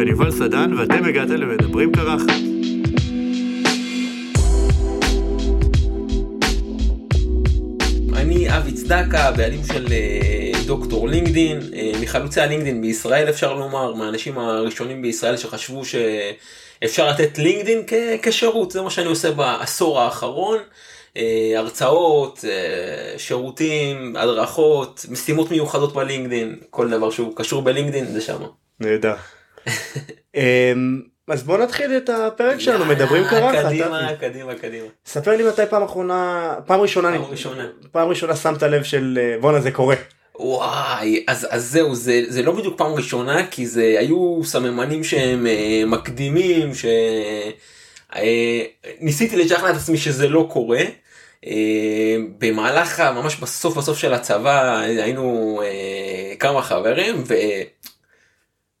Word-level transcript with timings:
כאן 0.00 0.08
יובל 0.08 0.30
סדן, 0.30 0.72
ואתם 0.78 1.04
הגעתם 1.04 1.32
למדברים 1.32 1.92
קרחת. 1.92 2.32
אני 8.16 8.56
אבי 8.56 8.72
צדקה, 8.72 9.28
הבעלים 9.28 9.60
של 9.72 9.86
אה, 9.92 10.52
דוקטור 10.66 11.08
לינקדין, 11.08 11.60
אה, 11.74 11.92
מחלוצי 12.02 12.40
הלינקדין 12.40 12.82
בישראל 12.82 13.28
אפשר 13.28 13.54
לומר, 13.54 13.94
מהאנשים 13.94 14.38
הראשונים 14.38 15.02
בישראל 15.02 15.36
שחשבו 15.36 15.82
שאפשר 15.84 17.10
לתת 17.10 17.38
לינקדין 17.38 17.82
כ- 17.86 17.94
כשירות, 18.22 18.70
זה 18.70 18.82
מה 18.82 18.90
שאני 18.90 19.06
עושה 19.06 19.30
בעשור 19.30 20.00
האחרון. 20.00 20.58
אה, 21.16 21.52
הרצאות, 21.56 22.44
שירותים, 23.16 24.16
הדרכות, 24.16 25.06
משימות 25.10 25.50
מיוחדות 25.50 25.94
בלינקדין, 25.94 26.56
כל 26.70 26.90
דבר 26.90 27.10
שהוא 27.10 27.36
קשור 27.36 27.62
בלינקדין 27.62 28.06
זה 28.06 28.20
שמה. 28.20 28.46
נהדר. 28.80 29.14
אמ, 30.34 31.00
אז 31.28 31.42
בוא 31.42 31.58
נתחיל 31.58 31.96
את 31.96 32.08
הפרק 32.08 32.60
שלנו, 32.60 32.84
מדברים 32.84 33.24
קרחת. 33.24 33.64
קדימה. 33.64 34.08
קדימה, 34.20 34.54
קדימה. 34.54 34.86
ספר 35.06 35.36
לי 35.36 35.48
מתי 35.48 35.62
פעם 35.70 35.82
אחרונה, 35.82 36.54
פעם 36.66 36.80
ראשונה, 36.80 37.12
פעם 37.12 37.30
ראשונה. 37.30 37.66
פעם 37.92 38.08
ראשונה 38.08 38.36
שמת 38.36 38.62
לב 38.62 38.82
של 38.82 39.18
אה, 39.22 39.36
בואנה 39.40 39.60
זה 39.60 39.70
קורה. 39.70 39.96
וואי, 40.40 41.24
אז, 41.26 41.46
אז 41.50 41.70
זהו, 41.70 41.94
זה, 41.94 42.22
זה 42.28 42.42
לא 42.42 42.52
בדיוק 42.52 42.78
פעם 42.78 42.92
ראשונה, 42.92 43.46
כי 43.46 43.66
זה 43.66 43.96
היו 43.98 44.40
סממנים 44.44 45.04
שהם 45.04 45.46
אה, 45.46 45.82
מקדימים, 45.86 46.74
ש... 46.74 46.84
אה, 48.16 48.62
לשכנע 49.36 49.70
את 49.70 49.76
עצמי 49.76 49.98
שזה 49.98 50.28
לא 50.28 50.48
קורה. 50.50 50.82
אה, 51.46 52.16
במהלך, 52.38 53.00
ממש 53.00 53.36
בסוף 53.36 53.76
בסוף 53.76 53.98
של 53.98 54.14
הצבא, 54.14 54.78
היינו 54.78 55.60
כמה 56.38 56.62
חברים. 56.62 57.24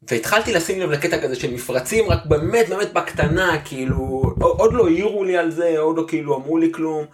והתחלתי 0.02 0.52
לשים 0.52 0.80
לב 0.80 0.90
לקטע 0.90 1.22
כזה 1.22 1.34
של 1.34 1.54
מפרצים, 1.54 2.10
רק 2.10 2.26
באמת 2.26 2.68
באמת 2.68 2.92
בקטנה, 2.92 3.60
כאילו, 3.64 4.22
עוד 4.40 4.72
לא 4.72 4.86
העירו 4.86 5.24
לי 5.24 5.36
על 5.36 5.50
זה, 5.50 5.78
עוד 5.78 5.96
לא 5.96 6.04
כאילו 6.08 6.36
אמרו 6.36 6.58
לי 6.58 6.72
כלום. 6.72 7.04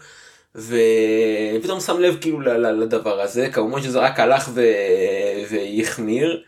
ופתאום 0.54 1.80
שם 1.80 2.00
לב 2.00 2.16
כאילו 2.20 2.40
לדבר 2.40 3.20
הזה, 3.20 3.48
כמובן 3.52 3.82
שזה 3.82 3.98
רק 3.98 4.20
הלך 4.20 4.50
ו... 4.54 4.62
והחמיר. 5.50 6.42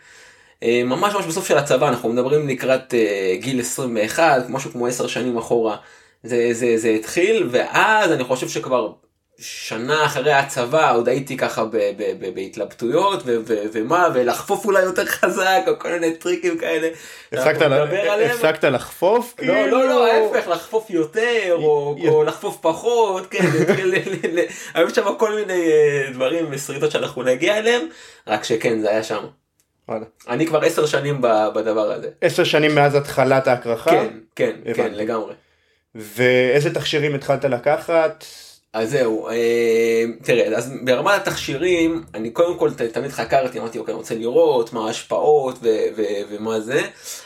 אה, 0.62 0.82
ממש 0.84 1.14
ממש 1.14 1.26
בסוף 1.26 1.48
של 1.48 1.58
הצבא, 1.58 1.88
אנחנו 1.88 2.08
מדברים 2.08 2.48
לקראת 2.48 2.94
אה, 2.94 3.36
גיל 3.40 3.60
21, 3.60 4.42
משהו 4.48 4.70
כמו 4.72 4.86
10 4.86 5.06
שנים 5.06 5.38
אחורה, 5.38 5.76
זה, 6.22 6.48
זה, 6.52 6.76
זה 6.76 6.88
התחיל, 6.88 7.48
ואז 7.50 8.12
אני 8.12 8.24
חושב 8.24 8.48
שכבר 8.48 8.92
שנה 9.40 10.04
אחרי 10.06 10.32
הצבא 10.32 10.94
עוד 10.94 11.08
הייתי 11.08 11.36
ככה 11.36 11.64
ב, 11.64 11.70
ב, 11.76 12.02
ב, 12.20 12.34
בהתלבטויות, 12.34 13.22
ו, 13.26 13.36
ו, 13.46 13.54
ומה, 13.72 14.08
ולחפוף 14.14 14.64
אולי 14.64 14.82
יותר 14.82 15.06
חזק, 15.06 15.60
או 15.66 15.78
כל 15.78 15.92
מיני 15.92 16.14
טריקים 16.14 16.58
כאלה. 16.58 16.88
הפסקת 17.32 18.64
לחפוף? 18.64 19.34
לא, 19.38 19.54
כאילו? 19.54 19.66
לא, 19.70 19.88
לא, 19.88 20.06
ההפך, 20.12 20.48
לחפוף 20.48 20.90
יותר, 20.90 21.52
או, 21.54 21.94
י- 21.98 22.08
או 22.08 22.24
לחפוף 22.24 22.56
פחות, 22.60 23.26
כן, 23.30 23.44
היו 24.74 24.90
שם 24.90 25.14
כל 25.18 25.34
מיני 25.34 25.68
אה, 25.72 26.10
דברים 26.12 26.46
ושריטות 26.50 26.90
שאנחנו 26.90 27.22
נגיע 27.22 27.58
אליהם, 27.58 27.82
רק 28.26 28.44
שכן, 28.44 28.80
זה 28.80 28.90
היה 28.90 29.02
שם. 29.02 29.24
אני 30.28 30.46
כבר 30.46 30.64
עשר 30.64 30.86
שנים 30.86 31.20
ב- 31.22 31.48
בדבר 31.54 31.92
הזה. 31.92 32.08
עשר 32.20 32.44
שנים 32.44 32.74
מאז 32.74 32.94
התחלת 32.94 33.46
ההקרחה? 33.48 33.90
כן, 33.90 34.08
כן, 34.36 34.52
כן. 34.74 34.90
לגמרי. 34.94 35.34
ואיזה 35.94 36.74
תכשירים 36.74 37.14
התחלת 37.14 37.44
לקחת? 37.44 38.24
אז 38.72 38.90
זהו, 38.90 39.28
אה, 39.28 40.04
תראה, 40.22 40.56
אז 40.56 40.72
ברמת 40.84 41.20
התכשירים, 41.20 42.02
אני 42.14 42.30
קודם 42.30 42.58
כל 42.58 42.70
תמיד 42.92 43.10
חקרתי, 43.10 43.58
אמרתי, 43.58 43.78
אוקיי, 43.78 43.92
אני 43.92 43.98
רוצה 43.98 44.14
לראות 44.14 44.72
מה 44.72 44.86
ההשפעות 44.86 45.58
ו- 45.62 45.86
ו- 45.96 46.02
ומה 46.30 46.60
זה. 46.60 46.82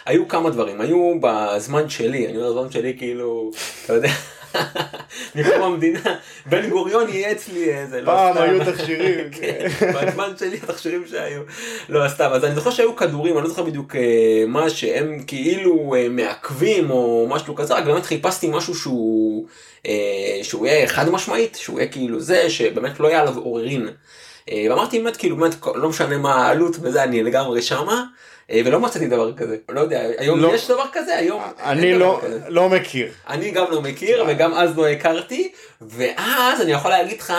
היו 0.07 0.29
כמה 0.29 0.51
דברים, 0.51 0.81
היו 0.81 1.15
בזמן 1.21 1.89
שלי, 1.89 2.29
אני 2.29 2.37
אומר 2.37 2.53
בזמן 2.53 2.71
שלי 2.71 2.95
כאילו, 2.99 3.51
אתה 3.85 3.93
יודע, 3.93 4.09
מקום 5.35 5.63
המדינה, 5.63 6.01
בן 6.47 6.71
גוריון 6.71 7.09
ייעץ 7.09 7.49
לי 7.49 7.75
איזה, 7.75 8.01
לא 8.01 8.07
פעם 8.07 8.35
סתם. 8.35 8.43
היו 8.43 8.65
תכשירים. 8.65 9.31
כן, 9.41 9.69
בזמן 9.95 10.33
שלי 10.39 10.59
התכשירים 10.63 11.05
שהיו. 11.11 11.43
לא, 11.89 12.09
סתם, 12.09 12.31
אז 12.33 12.45
אני 12.45 12.55
זוכר 12.55 12.71
שהיו 12.71 12.97
כדורים, 12.97 13.35
אני 13.37 13.43
לא 13.43 13.49
זוכר 13.49 13.63
בדיוק 13.63 13.97
אה, 13.97 14.45
מה 14.47 14.71
שהם 14.71 15.23
כאילו 15.27 15.95
אה, 15.97 16.09
מעכבים 16.09 16.91
או 16.91 17.27
משהו 17.31 17.55
כזה, 17.55 17.75
רק 17.75 17.85
באמת 17.85 18.07
חיפשתי 18.07 18.49
משהו 18.53 18.75
שהוא, 18.75 19.47
אה, 19.87 20.41
שהוא 20.43 20.67
יהיה 20.67 20.89
חד 20.89 21.09
משמעית, 21.09 21.55
שהוא 21.61 21.81
יהיה 21.81 21.89
כאילו 21.91 22.21
זה, 22.21 22.51
שבאמת 22.51 23.01
לא 23.01 23.09
יהיה 23.09 23.21
עליו 23.21 23.39
עוררין. 23.39 23.89
אה, 24.51 24.67
ואמרתי 24.71 24.99
באמת, 24.99 25.17
כאילו 25.17 25.37
באמת, 25.37 25.55
לא 25.75 25.89
משנה 25.89 26.19
מה 26.19 26.35
העלות 26.35 26.77
וזה, 26.81 27.05
אני 27.05 27.23
לגמרי 27.23 27.63
שמה. 27.63 28.05
אה, 28.51 28.61
ולא 28.65 28.81
מצאתי 28.81 29.07
דבר 29.07 29.33
כזה, 29.37 29.57
לא 29.69 29.81
יודע, 29.81 30.01
היום 30.19 30.41
לא. 30.41 30.55
יש 30.55 30.71
דבר 30.71 30.85
כזה, 30.93 31.17
היום 31.17 31.43
אני 31.61 31.95
לא- 31.95 32.21
כזה. 32.25 32.41
לא 32.49 32.69
מכיר. 32.69 33.09
אני 33.29 33.51
גם 33.51 33.65
לא 33.71 33.83
מכיר 33.83 34.25
וגם 34.29 34.55
אז 34.55 34.77
לא 34.79 34.89
הכרתי 34.89 35.53
ואז 35.81 36.61
אני 36.61 36.73
יכול 36.73 36.91
להגיד 36.91 37.21
לך 37.21 37.33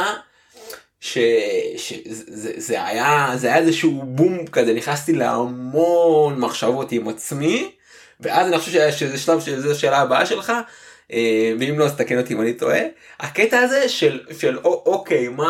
שזה 1.02 1.96
זה 2.58 2.86
היה 2.86 3.32
זה 3.36 3.48
היה 3.48 3.58
איזשהו 3.58 4.02
בום 4.06 4.48
כזה 4.48 4.74
נכנסתי 4.74 5.14
להמון 5.14 6.40
מחשבות 6.40 6.92
עם 6.92 7.08
עצמי 7.08 7.72
ואז 8.20 8.48
אני 8.48 8.58
חושב 8.60 8.92
שזה 8.92 9.18
שלב 9.18 9.40
שזו 9.40 9.72
השאלה 9.72 9.98
הבאה 10.00 10.26
שלך 10.26 10.52
אה, 11.14 11.54
ואם 11.60 11.80
לא 11.80 11.86
אז 11.86 11.96
תקן 11.96 12.18
אותי 12.20 12.34
אם 12.34 12.42
אני 12.42 12.54
טועה 12.54 12.80
הקטע 13.20 13.60
הזה 13.60 13.90
של 13.90 14.20
של 14.40 14.58
"א- 14.58 14.62
אוקיי 14.68 15.28
מה, 15.28 15.50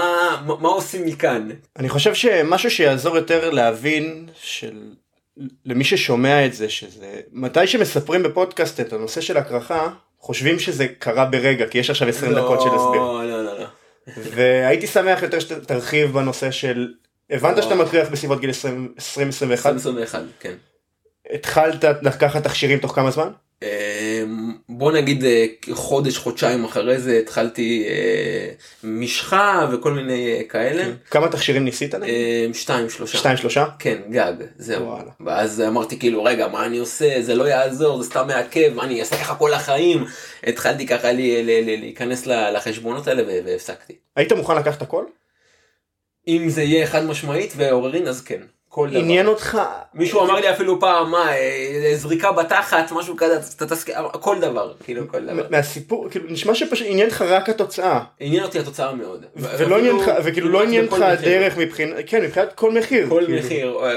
מה 0.60 0.70
עושים 0.70 1.06
מכאן 1.06 1.50
אני 1.80 1.90
חושב 1.90 2.14
שמשהו 2.14 2.72
שיעזור 2.72 3.16
יותר 3.16 3.50
להבין 3.50 4.28
של 4.42 4.74
למי 5.66 5.84
ששומע 5.84 6.46
את 6.46 6.54
זה 6.54 6.70
שזה 6.70 7.22
מתי 7.32 7.68
שמספרים 7.68 8.24
בפודקאסט 8.24 8.80
את 8.80 8.94
הנושא 8.94 9.22
של 9.22 9.38
הקרחה 9.38 9.90
חושבים 10.20 10.60
שזה 10.60 10.88
קרה 10.88 11.26
ברגע 11.26 11.68
כי 11.68 11.78
יש 11.78 11.90
עכשיו 11.90 12.08
20 12.08 12.34
דקות 12.34 12.62
של 12.62 12.68
הסבר 12.68 12.96
לא 12.96 13.30
לא 13.30 13.44
לא 13.44 13.60
לא 13.60 13.66
והייתי 14.16 14.88
שמח 14.88 15.24
יותר 15.24 15.40
שתרחיב 15.40 16.14
בנושא 16.14 16.52
של 16.52 16.94
הבנת 17.30 17.58
לא. 17.58 17.62
שאתה 17.62 17.76
מקריח 17.76 18.10
בסביבות 18.10 18.40
גיל 18.40 18.50
20 18.50 18.94
20-21 18.98 19.00
2021 19.02 20.22
כן. 20.40 20.54
התחלת 21.34 21.84
לקחת 22.02 22.44
תכשירים 22.44 22.80
תוך 22.80 22.96
כמה 22.96 23.12
זמן? 23.12 23.30
אמ, 23.62 24.54
בוא 24.70 24.92
נגיד 24.92 25.24
אה, 25.24 25.46
חודש 25.72 26.18
חודשיים 26.18 26.64
אחרי 26.64 27.00
זה 27.00 27.20
התחלתי 27.20 27.86
אה, 27.88 28.50
משחה 28.84 29.70
וכל 29.72 29.92
מיני 29.94 30.34
אה, 30.38 30.44
כאלה 30.44 30.84
כמה 31.12 31.28
תכשירים 31.28 31.66
ניסית? 31.66 31.96
אמ, 31.96 32.54
שתיים 32.54 32.90
שלושה 32.90 33.18
שתיים 33.18 33.38
שלושה? 33.38 33.66
כן 33.80 33.98
גג 34.10 34.34
זהו 34.58 34.86
וואלה. 34.86 35.12
ואז 35.26 35.62
אמרתי 35.62 36.00
כאילו 36.00 36.24
רגע 36.24 36.48
מה 36.48 36.66
אני 36.66 36.78
עושה 36.78 37.22
זה 37.22 37.36
לא 37.36 37.44
יעזור 37.44 38.02
זה 38.02 38.10
סתם 38.10 38.28
מעכב 38.28 38.74
מה 38.76 38.84
אני 38.84 39.00
אעשה 39.00 39.16
ככה 39.18 39.36
כל 39.36 39.54
החיים 39.54 40.06
התחלתי 40.44 40.88
ככה 40.88 41.12
להיכנס 41.12 42.26
לחשבונות 42.28 43.08
האלה 43.08 43.24
והפסקתי 43.46 43.94
היית 44.16 44.32
מוכן 44.32 44.56
לקחת 44.56 44.82
הכל? 44.82 45.04
אם 46.28 46.50
זה 46.50 46.64
יהיה 46.64 46.88
חד 46.88 47.06
משמעית 47.06 47.54
ועוררין 47.58 48.08
אז 48.08 48.22
כן 48.22 48.42
כל 48.76 48.90
דבר. 48.90 49.00
עניין 49.00 49.28
אותך 49.28 49.62
מישהו 49.94 50.22
אמר 50.24 50.34
לי 50.40 50.52
אפילו 50.52 50.80
פעם 50.80 51.12
מה 51.12 51.32
אה, 51.38 51.92
זריקה 51.96 52.32
בתחת 52.32 52.92
משהו 52.92 53.16
כזה 53.18 53.40
אתה 53.58 53.68
תסכים 53.68 53.96
כל 54.22 54.40
דבר 54.40 54.74
כאילו 54.84 55.08
כל 55.08 55.26
דבר. 55.26 55.44
מהסיפור 55.50 56.08
כאילו 56.10 56.26
נשמע 56.30 56.56
שפשוט 56.56 56.88
עניין 56.90 57.08
אותך 57.10 57.22
רק 57.22 57.50
התוצאה 57.50 58.00
עניין 58.20 58.44
אותי 58.44 58.60
התוצאה 58.60 58.92
מאוד. 58.94 59.26
ולא 59.36 59.78
עניין 59.78 59.96
אותך 59.96 60.12
וכאילו 60.24 60.50
לא 60.50 60.64
עניין 60.64 60.86
אותך. 60.86 61.02
הדרך 61.02 61.58
מבחינת 61.58 61.96
כן 62.08 62.24
מבחינת 62.24 62.54
כל 62.54 62.72
מחיר 62.72 63.10
כל 63.10 63.24
כאילו. 63.26 63.40
מחיר, 63.40 63.78
אה, 63.84 63.96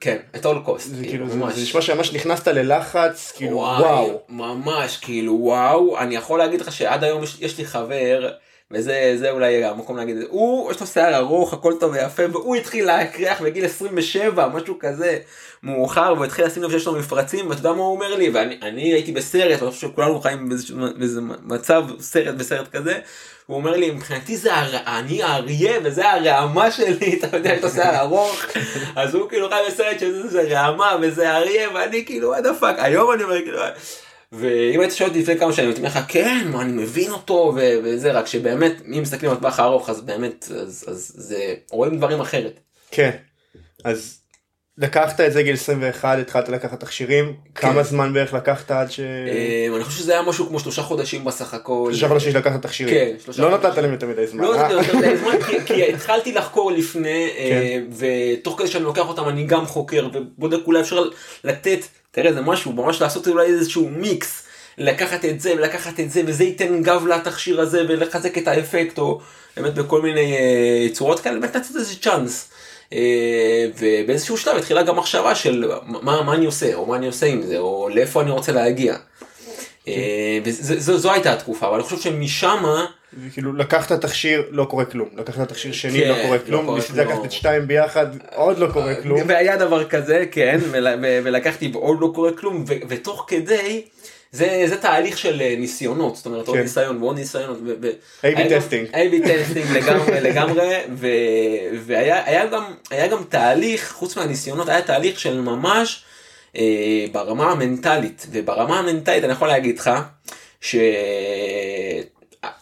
כן, 0.00 0.16
את 0.36 0.46
all 0.46 0.68
cost. 0.68 0.78
זה 0.78 1.04
כאילו, 1.04 1.26
כאילו 1.30 1.50
זה- 1.50 1.62
נשמע 1.62 1.80
שממש 1.80 2.12
נכנסת 2.14 2.48
ללחץ 2.48 3.32
כאילו 3.36 3.56
וואו 3.56 4.20
ממש 4.28 4.96
כאילו 4.96 5.36
וואו, 5.40 5.98
אני 5.98 6.14
יכול 6.16 6.38
להגיד 6.38 6.60
לך 6.60 6.72
שעד 6.72 7.04
היום 7.04 7.22
יש 7.40 7.58
לי 7.58 7.64
חבר, 7.64 8.28
וזה 8.70 9.14
זה 9.18 9.30
אולי 9.30 9.64
המקום 9.64 9.96
להגיד 9.96 10.16
את 10.16 10.22
זה, 10.22 10.28
הוא 10.30 10.70
יש 10.72 10.80
לו 10.80 10.86
שיער 10.86 11.16
ארוך, 11.16 11.52
הכל 11.52 11.74
טוב 11.80 11.92
ויפה, 11.92 12.22
והוא 12.32 12.56
התחיל 12.56 12.86
להקריח 12.86 13.42
בגיל 13.42 13.64
27, 13.64 14.48
משהו 14.48 14.78
כזה 14.78 15.18
מאוחר, 15.62 16.12
והוא 16.14 16.24
התחיל 16.24 16.44
לשים 16.44 16.62
לב 16.62 16.70
שיש 16.70 16.86
לו 16.86 16.92
מפרצים, 16.92 17.48
ואתה 17.48 17.60
יודע 17.60 17.72
מה 17.72 17.82
הוא 17.82 17.94
אומר 17.94 18.14
לי, 18.14 18.30
ואני 18.30 18.58
אני 18.62 18.92
הייתי 18.92 19.12
בסרט, 19.12 19.62
אני 19.62 19.70
חושב 19.70 19.88
שכולנו 19.88 20.20
חיים 20.20 20.48
באיזה, 20.48 20.74
באיזה 20.96 21.20
מצב, 21.42 21.84
סרט 22.00 22.34
בסרט 22.34 22.68
כזה, 22.68 22.98
הוא 23.48 23.56
אומר 23.56 23.76
לי 23.76 23.90
מבחינתי 23.90 24.36
זה 24.36 24.54
הר... 24.54 24.76
אני 24.86 25.22
האריה 25.22 25.72
וזה 25.84 26.10
הרעמה 26.10 26.70
שלי 26.70 27.14
אתה 27.18 27.36
יודע 27.36 27.54
יש 27.54 27.62
לו 27.62 27.70
שיער 27.70 28.00
ארוך. 28.00 28.44
אז 28.96 29.14
הוא 29.14 29.28
כאילו 29.28 29.48
חי 29.48 29.56
בסרט 29.68 30.00
שזה 30.00 30.28
זה 30.28 30.42
רעמה 30.42 30.96
וזה 31.02 31.36
אריה 31.36 31.68
ואני 31.74 32.04
כאילו 32.06 32.34
what 32.34 32.38
the 32.38 32.62
fuck? 32.62 32.74
היום 32.78 33.12
אני 33.12 33.22
אומר 33.22 33.42
כאילו 33.42 33.58
ואם 34.32 34.80
היית 34.80 34.92
שואל 34.92 35.08
אותי 35.08 35.22
לפני 35.22 35.38
כמה 35.38 35.52
שנים 35.52 35.68
הייתי 35.68 35.80
אומר 35.80 35.90
לך 35.90 35.98
כן 36.08 36.46
מה 36.52 36.62
אני 36.62 36.72
מבין 36.82 37.10
אותו 37.10 37.52
ו- 37.56 37.78
וזה 37.84 38.12
רק 38.12 38.26
שבאמת 38.26 38.82
אם 38.96 39.02
מסתכלים 39.02 39.30
על 39.30 39.36
טווח 39.36 39.58
הארוך 39.58 39.90
אז 39.90 40.00
באמת 40.00 40.48
אז, 40.60 40.84
אז 40.88 41.12
זה 41.16 41.36
רואים 41.70 41.96
דברים 41.98 42.20
אחרת. 42.20 42.60
כן 42.90 43.10
אז 43.84 44.14
לקחת 44.78 45.20
את 45.20 45.32
זה 45.32 45.42
גיל 45.42 45.54
21 45.54 46.18
התחלת 46.18 46.48
לקחת 46.48 46.80
תכשירים 46.80 47.34
כמה 47.54 47.82
זמן 47.82 48.12
בערך 48.12 48.34
לקחת 48.34 48.70
עד 48.70 48.90
ש... 48.90 49.00
אה, 49.00 49.76
אני 49.76 49.84
חושב 49.84 49.98
שזה 49.98 50.12
היה 50.12 50.22
משהו 50.22 50.46
כמו 50.46 50.60
שלושה 50.60 50.82
חודשים 50.82 51.24
בסך 51.24 51.54
הכל. 51.54 51.88
שלושה 51.92 52.08
חודשים 52.08 52.36
לקחת 52.36 52.62
תכשירים 52.62 52.94
כן, 52.94 53.16
שלושה 53.24 53.42
לא. 53.42 53.50
נתת 53.58 53.76
להם 53.78 53.92
יותר 53.92 54.06
מדי 54.06 54.26
זמן 54.26 54.44
לא? 54.44 54.56
נתתי 54.56 54.72
יותר 54.72 54.96
מדי 54.98 55.16
זמן 55.16 55.32
כי- 55.46 55.64
כי 55.66 55.92
התחלתי 55.92 56.32
לחקור 56.32 56.70
לפני 56.72 57.30
כן. 57.38 57.42
אה, 57.42 57.80
ותוך 58.38 58.58
כדי 58.58 58.68
שאני 58.68 58.84
לוקח 58.84 59.08
אותם 59.08 59.28
אני 59.28 59.44
גם 59.46 59.66
חוקר 59.66 60.08
ובודק 60.14 60.58
אולי 60.66 60.80
אפשר 60.80 61.04
לתת 61.44 61.78
תראה 62.18 62.32
זה 62.32 62.40
משהו 62.40 62.72
ממש 62.72 63.00
לעשות 63.00 63.28
אולי 63.28 63.46
איזשהו 63.46 63.88
מיקס. 63.88 64.42
לקחת 64.78 65.24
את 65.24 65.40
זה 65.40 65.52
ולקחת 65.52 66.00
את 66.00 66.10
זה 66.10 66.22
וזה 66.26 66.44
ייתן 66.44 66.82
גב 66.82 67.06
לתכשיר 67.06 67.60
הזה 67.60 67.84
ולחזק 67.88 68.38
את 68.38 68.48
האפקט 68.48 68.98
או 68.98 69.20
באמת 69.56 69.74
בכל 69.74 70.02
מיני 70.02 70.36
uh, 70.36 70.94
צורות 70.94 71.20
כאלה 71.20 71.40
באמת 71.40 71.56
לתת 71.56 71.76
איזה 71.76 71.94
צ'אנס. 72.00 72.50
Uh, 72.90 72.94
ובאיזשהו 73.78 74.36
שלב 74.36 74.56
התחילה 74.56 74.82
גם 74.82 74.96
מחשבה 74.96 75.34
של 75.34 75.70
מה, 75.86 76.22
מה 76.22 76.34
אני 76.34 76.46
עושה 76.46 76.74
או 76.74 76.86
מה 76.86 76.96
אני 76.96 77.06
עושה 77.06 77.26
עם 77.26 77.42
זה 77.42 77.58
או 77.58 77.88
לאיפה 77.94 78.22
אני 78.22 78.30
רוצה 78.30 78.52
להגיע. 78.52 78.96
Uh, 79.94 80.48
וזו 80.64 81.12
הייתה 81.12 81.32
התקופה 81.32 81.66
אבל 81.66 81.74
אני 81.74 81.82
חושב 81.82 81.96
שמשמה 82.00 82.86
כאילו 83.32 83.52
לקחת 83.52 83.92
תכשיר 83.92 84.42
לא 84.50 84.64
קורה 84.64 84.84
כלום 84.84 85.08
לקחת 85.16 85.48
תכשיר 85.48 85.72
שני 85.72 86.00
כן, 86.00 86.08
לא 86.08 86.22
קורה 86.22 86.36
לא 86.36 86.42
כלום 86.46 86.64
קורה 86.64 86.76
ניסיתי 86.78 86.94
כלום. 86.94 87.08
לקחת 87.08 87.24
את 87.24 87.32
שתיים 87.32 87.66
ביחד 87.66 88.06
עוד 88.34 88.58
לא 88.58 88.66
קורה 88.72 88.94
כלום 88.94 89.20
והיה 89.26 89.56
דבר 89.56 89.84
כזה 89.84 90.24
כן 90.30 90.58
ולקחתי 91.24 91.70
ועוד 91.72 91.98
לא 92.00 92.12
קורה 92.14 92.32
כלום 92.32 92.64
ותוך 92.88 93.24
כדי 93.28 93.82
זה 94.32 94.64
זה 94.66 94.76
תהליך 94.76 95.18
של 95.18 95.40
אה, 95.40 95.54
ניסיונות 95.58 96.16
זאת 96.16 96.26
אומרת 96.26 96.46
עוד 96.48 96.56
כן. 96.56 96.62
ניסיון 96.62 97.02
ועוד 97.02 97.16
ניסיון. 97.16 97.76
A/B 98.22 98.36
testing. 98.38 98.94
A/B 98.94 99.28
testing 99.28 99.70
לגמרי 99.72 100.20
לגמרי 100.30 100.76
ו- 100.96 101.06
והיה 101.86 102.24
היה 102.24 102.46
גם 102.46 102.64
היה 102.90 103.06
גם 103.06 103.18
תהליך 103.28 103.92
חוץ 103.92 104.16
מהניסיונות 104.16 104.68
היה 104.68 104.82
תהליך 104.82 105.20
של 105.20 105.40
ממש 105.40 106.02
אה, 106.56 107.06
ברמה 107.12 107.50
המנטלית 107.50 108.26
וברמה 108.32 108.78
המנטלית 108.78 109.24
אני 109.24 109.32
יכול 109.32 109.48
להגיד 109.48 109.78
לך. 109.78 109.90
ש... 110.60 110.76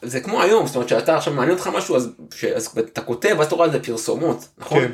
זה 0.02 0.20
כמו 0.20 0.42
היום, 0.42 0.66
זאת 0.66 0.76
אומרת 0.76 0.88
שאתה 0.88 1.16
עכשיו 1.16 1.32
מעניין 1.32 1.58
אותך 1.58 1.70
משהו 1.74 1.96
אז, 1.96 2.10
ש... 2.34 2.44
אז 2.44 2.78
אתה 2.78 3.00
כותב 3.00 3.34
ואז 3.38 3.46
אתה 3.46 3.54
רואה 3.54 3.66
על 3.66 3.72
זה 3.72 3.82
פרסומות, 3.82 4.48
נכון? 4.58 4.80
כן. 4.80 4.92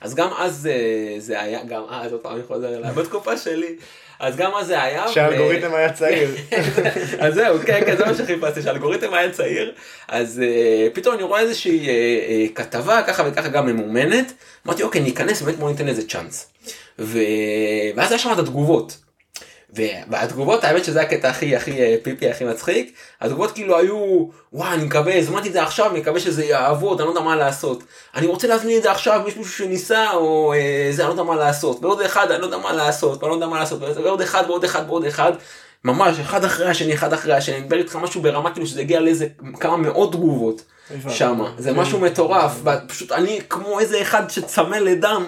אז 0.00 0.14
גם 0.14 0.28
אז 0.38 0.56
זה, 0.56 0.74
זה 1.18 1.40
היה, 1.40 1.64
גם 1.64 1.82
אז 1.90 2.12
עוד 2.12 2.20
פעם 2.20 2.34
אני 2.34 2.42
חוזר 2.42 2.76
אליי, 2.76 2.92
בתקופה 2.92 3.36
שלי, 3.36 3.76
אז 4.20 4.36
גם 4.36 4.52
אז 4.54 4.66
זה 4.66 4.82
היה. 4.82 5.04
ו- 5.08 5.12
שהאלגוריתם 5.12 5.74
היה 5.74 5.92
צעיר 5.92 6.30
אז 7.24 7.34
זהו, 7.34 7.58
כן, 7.66 7.80
כן, 7.86 7.96
זה 7.96 8.04
מה 8.04 8.14
שחיפשתי, 8.14 8.62
שהאלגוריתם 8.62 9.14
היה 9.14 9.30
צעיר, 9.30 9.74
אז 10.08 10.42
uh, 10.42 10.94
פתאום 10.94 11.14
אני 11.14 11.22
רואה 11.22 11.40
איזושהי 11.40 11.86
uh, 11.86 11.88
uh, 12.50 12.54
כתבה 12.54 13.02
ככה 13.02 13.22
וככה 13.26 13.48
גם 13.48 13.66
ממומנת, 13.66 14.32
אמרתי 14.66 14.82
אוקיי 14.82 15.00
ניכנס 15.00 15.42
באמת 15.42 15.58
בוא 15.58 15.70
ניתן 15.70 15.86
לזה 15.86 16.08
צ'אנס. 16.08 16.52
ו... 17.00 17.18
ואז 17.96 18.12
היה 18.12 18.18
שם 18.18 18.32
את 18.32 18.38
התגובות. 18.38 18.96
והתגובות 20.08 20.64
האמת 20.64 20.84
שזה 20.84 21.00
הקטע 21.00 21.28
הכי 21.28 21.56
הכי 21.56 21.80
אה, 21.82 21.96
פיפי 22.02 22.30
הכי 22.30 22.44
מצחיק. 22.44 22.94
התגובות 23.20 23.52
כאילו 23.52 23.78
היו 23.78 24.26
וואי 24.52 24.74
אני 24.74 24.84
מקווה 24.84 25.18
הזמנתי 25.18 25.48
את 25.48 25.52
זה 25.52 25.62
עכשיו 25.62 25.90
מקווה 25.94 26.20
שזה 26.20 26.44
יעבוד 26.44 27.00
אני 27.00 27.06
לא 27.06 27.10
יודע 27.10 27.20
מה 27.20 27.36
לעשות. 27.36 27.82
אני 28.14 28.26
רוצה 28.26 28.48
להזמין 28.48 28.76
את 28.78 28.82
זה 28.82 28.90
עכשיו 28.90 29.20
יש 29.26 29.36
מישהו 29.36 29.52
שניסה 29.52 30.12
או 30.12 30.52
אה, 30.52 30.88
זה 30.90 31.02
אני 31.02 31.08
לא 31.08 31.12
יודע 31.12 31.22
מה 31.22 31.36
לעשות. 31.36 31.78
ועוד 31.82 32.00
אחד 32.00 32.30
אני 32.30 32.40
לא 32.40 32.46
יודע 32.46 32.58
מה 32.58 32.72
לעשות 32.72 33.22
לא 33.22 34.00
ועוד 34.04 34.20
אחד 34.20 34.44
ועוד 34.46 34.64
אחד 34.64 34.84
ועוד 34.86 35.04
אחד 35.04 35.32
ממש 35.84 36.18
אחד 36.18 36.44
אחרי 36.44 36.68
השני 36.68 36.94
אחד 36.94 37.12
אחרי 37.12 37.34
השני 37.34 37.54
אני 37.56 37.64
מדבר 37.64 37.76
איתך 37.76 37.96
משהו 37.96 38.22
ברמה 38.22 38.52
כאילו 38.52 38.66
שזה 38.66 38.80
הגיע 38.80 39.00
לאיזה 39.00 39.26
כמה 39.60 39.76
מאות 39.76 40.12
תגובות. 40.12 40.62
שמה 41.08 41.52
זה 41.58 41.70
כן. 41.70 41.76
משהו 41.76 42.00
מטורף 42.00 42.52
ופשוט 42.64 43.12
אני 43.12 43.40
כמו 43.48 43.80
איזה 43.80 44.02
אחד 44.02 44.30
שצמא 44.30 44.76
לדם 44.76 45.26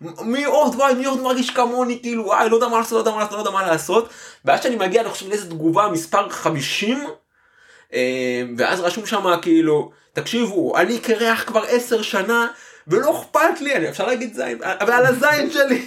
מי 0.00 0.44
עוד 0.44 0.74
וואי 0.74 0.94
מי 0.94 1.04
עוד 1.04 1.20
מרגיש 1.20 1.50
כמוני 1.50 1.98
כאילו 2.02 2.24
וואי 2.24 2.48
לא 2.48 2.54
יודע 2.54 2.68
מה 2.68 2.78
לעשות 2.78 2.92
לא 2.92 2.98
יודע 2.98 3.10
מה 3.10 3.18
לעשות 3.18 3.32
לא 3.32 3.38
יודע 3.38 3.50
מה 3.50 3.66
לעשות 3.66 4.08
ואז 4.44 4.62
שאני 4.62 4.76
מגיע 4.76 5.00
אני 5.00 5.10
חושב 5.10 5.28
לאיזה 5.28 5.50
תגובה 5.50 5.88
מספר 5.88 6.28
50 6.28 7.06
אה, 7.94 8.42
ואז 8.58 8.80
רשום 8.80 9.06
שם 9.06 9.24
כאילו 9.42 9.90
תקשיבו 10.12 10.76
אני 10.76 10.98
קרח 10.98 11.44
כבר 11.46 11.64
10 11.68 12.02
שנה 12.02 12.46
ולא 12.88 13.20
אכפת 13.20 13.60
לי 13.60 13.74
אני 13.74 13.88
אפשר 13.88 14.06
להגיד 14.06 14.34
זין 14.34 14.58
אבל 14.62 14.92
על 14.92 15.06
הזין 15.06 15.50
שלי. 15.50 15.86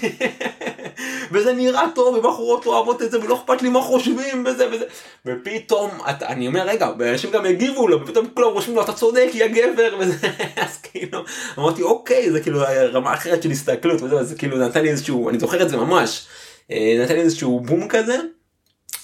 וזה 1.31 1.53
נראה 1.53 1.83
טוב 1.95 2.15
ובחורות 2.15 2.65
אוהבות 2.65 3.01
את 3.01 3.11
זה 3.11 3.19
ולא 3.19 3.35
אכפת 3.35 3.61
לי 3.61 3.69
מה 3.69 3.81
חושבים 3.81 4.45
וזה 4.45 4.67
וזה. 4.71 4.85
ופתאום 5.25 5.91
אתה, 6.09 6.27
אני 6.27 6.47
אומר 6.47 6.67
רגע 6.67 6.89
ואנשים 6.99 7.31
גם 7.31 7.45
הגיבו 7.45 7.87
לו 7.87 8.01
ופתאום 8.01 8.27
כולם 8.33 8.47
רושמים 8.47 8.75
לו 8.75 8.83
אתה 8.83 8.93
צודק 8.93 9.29
יא 9.33 9.47
גבר 9.47 9.95
וזה. 9.99 10.27
אז 10.65 10.77
כאילו 10.77 11.19
אמרתי 11.57 11.81
אוקיי 11.81 12.31
זה 12.31 12.41
כאילו 12.41 12.61
רמה 12.93 13.13
אחרת 13.13 13.43
של 13.43 13.51
הסתכלות 13.51 14.01
וזה 14.01 14.19
אז 14.19 14.29
זה 14.29 14.35
כאילו 14.35 14.57
נתן 14.57 14.81
לי 14.81 14.89
איזשהו 14.89 15.29
אני 15.29 15.39
זוכר 15.39 15.61
את 15.61 15.69
זה 15.69 15.77
ממש. 15.77 16.25
אה, 16.71 16.97
נתן 17.03 17.13
לי 17.13 17.21
איזשהו 17.21 17.59
בום 17.59 17.87
כזה. 17.87 18.17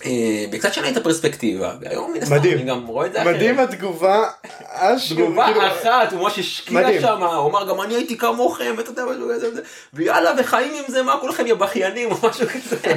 אה, 0.05 0.45
וקצת 0.51 0.73
שנה 0.73 0.89
את 0.89 0.97
הפרספקטיבה 0.97 1.73
והיום 1.81 2.13
מן 2.13 2.21
הסתם. 2.21 2.35
אני 2.35 2.63
גם 2.63 2.87
רואה 2.87 3.05
את 3.07 3.13
זה 3.13 3.21
אחרת. 3.21 3.35
מדהים 3.35 3.59
התגובה 3.59 4.23
אשכרה, 4.67 5.17
תגובה 5.17 5.45
כאילו, 5.45 5.67
אחת, 5.67 6.11
הוא 6.11 6.21
ממש 6.21 6.39
השקיע. 6.39 7.01
שם, 7.01 7.23
הוא 7.23 7.49
אמר 7.49 7.69
גם 7.69 7.81
אני 7.81 7.93
הייתי 7.93 8.17
כמוכם, 8.17 8.73
ואתה 8.77 8.89
יודע 8.89 9.03
משהו 9.05 9.29
כזה, 9.35 9.61
ויאללה 9.93 10.31
וחיים 10.37 10.73
עם 10.73 10.83
זה, 10.87 11.03
מה 11.03 11.17
כולכם 11.21 11.47
יא 11.47 11.53
בכיינים 11.53 12.11
או 12.11 12.15
משהו 12.23 12.47
כזה. 12.47 12.75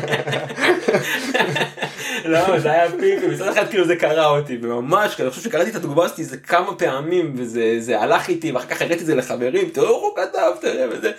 לא, 2.25 2.59
זה 2.59 2.73
היה 2.73 2.91
פיפי, 2.91 3.27
מצד 3.27 3.49
אחד 3.49 3.69
כאילו 3.69 3.87
זה 3.87 3.97
קרע 3.97 4.27
אותי, 4.27 4.59
וממש, 4.63 5.21
אני 5.21 5.31
חושב 5.31 5.43
שקראתי 5.43 5.71
את 5.71 5.77
התגובה 5.77 6.05
הזאת 6.05 6.19
איזה 6.19 6.37
כמה 6.37 6.75
פעמים, 6.75 7.35
וזה 7.37 7.77
זה 7.79 8.01
הלך 8.01 8.29
איתי, 8.29 8.53
ואחר 8.53 8.67
כך 8.67 8.83
הראיתי 8.83 9.01
את 9.01 9.07
זה 9.07 9.15
לחברים, 9.15 9.69
תראו 9.69 9.89
הוא 9.89 10.17
כתב, 10.17 10.51
תראה 10.61 10.87
וזה. 10.91 11.13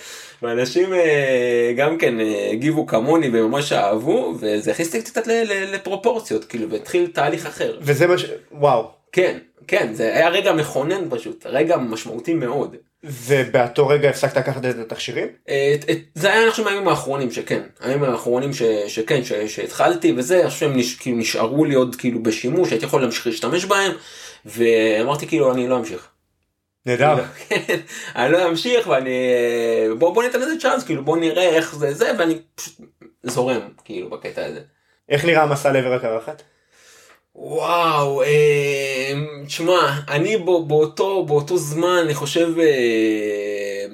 ואנשים 0.45 0.93
אה, 0.93 1.73
גם 1.77 1.97
כן 1.97 2.19
אה, 2.19 2.49
הגיבו 2.51 2.87
כמוני 2.87 3.29
וממש 3.33 3.71
אהבו, 3.71 4.33
וזה 4.39 4.71
הכניס 4.71 4.87
אותי 4.87 5.01
קצת 5.01 5.27
לפרופורציות, 5.73 6.45
כאילו, 6.45 6.69
והתחיל 6.69 7.07
תהליך 7.13 7.45
אחר. 7.45 7.77
וזה 7.81 8.07
מה 8.07 8.17
ש... 8.17 8.25
וואו. 8.51 8.91
כן, 9.11 9.37
כן, 9.67 9.93
זה 9.93 10.15
היה 10.15 10.29
רגע 10.29 10.53
מכונן 10.53 11.09
פשוט, 11.09 11.45
רגע 11.45 11.77
משמעותי 11.77 12.33
מאוד. 12.33 12.75
ובאותו 13.03 13.87
רגע 13.87 14.09
הפסקת 14.09 14.37
לקחת 14.37 14.65
את 14.65 14.75
התכשירים? 14.79 15.27
את, 15.43 15.89
את, 15.89 15.97
זה 16.15 16.31
היה 16.31 16.43
אני 16.43 16.51
חושב 16.51 16.63
מהימים 16.63 16.87
האחרונים 16.87 17.31
שכן, 17.31 17.61
הימים 17.81 18.03
האחרונים 18.03 18.53
ש, 18.53 18.63
שכן, 18.87 19.23
ש, 19.23 19.33
שהתחלתי 19.33 20.13
וזה, 20.17 20.41
אני 20.41 20.49
חושב 20.49 20.59
שהם 20.59 20.77
נש, 20.77 20.95
כאילו 20.95 21.17
נשארו 21.17 21.65
לי 21.65 21.75
עוד 21.75 21.95
כאילו 21.95 22.23
בשימוש, 22.23 22.71
הייתי 22.71 22.85
יכול 22.85 23.01
להמשיך 23.01 23.27
להשתמש 23.27 23.65
בהם, 23.65 23.91
ואמרתי 24.45 25.27
כאילו 25.27 25.53
אני 25.53 25.67
לא 25.67 25.77
אמשיך. 25.77 26.14
נהדר. 26.85 27.23
כן, 27.49 27.79
אני 28.15 28.31
לא 28.31 28.49
אמשיך 28.49 28.87
ואני, 28.87 29.19
בוא, 29.99 30.13
בוא 30.13 30.23
ניתן 30.23 30.39
לזה 30.39 30.53
צ'אנס, 30.61 30.83
כאילו 30.83 31.05
בוא 31.05 31.17
נראה 31.17 31.49
איך 31.49 31.75
זה 31.75 31.93
זה, 31.93 32.11
ואני 32.19 32.39
פשוט 32.55 32.75
זורם 33.23 33.61
כאילו 33.85 34.09
בקטע 34.09 34.45
הזה. 34.45 34.61
איך 35.09 35.25
נראה 35.25 35.43
המסע 35.43 35.71
לעבר 35.71 35.93
הקרחת? 35.93 36.41
וואו, 37.35 38.21
אה, 38.23 39.13
תשמע, 39.45 39.99
אני 40.09 40.37
בו, 40.37 40.65
באותו, 40.65 41.25
באותו 41.25 41.57
זמן, 41.57 41.97
אני 42.05 42.13
חושב, 42.13 42.59
אה, 42.59 43.85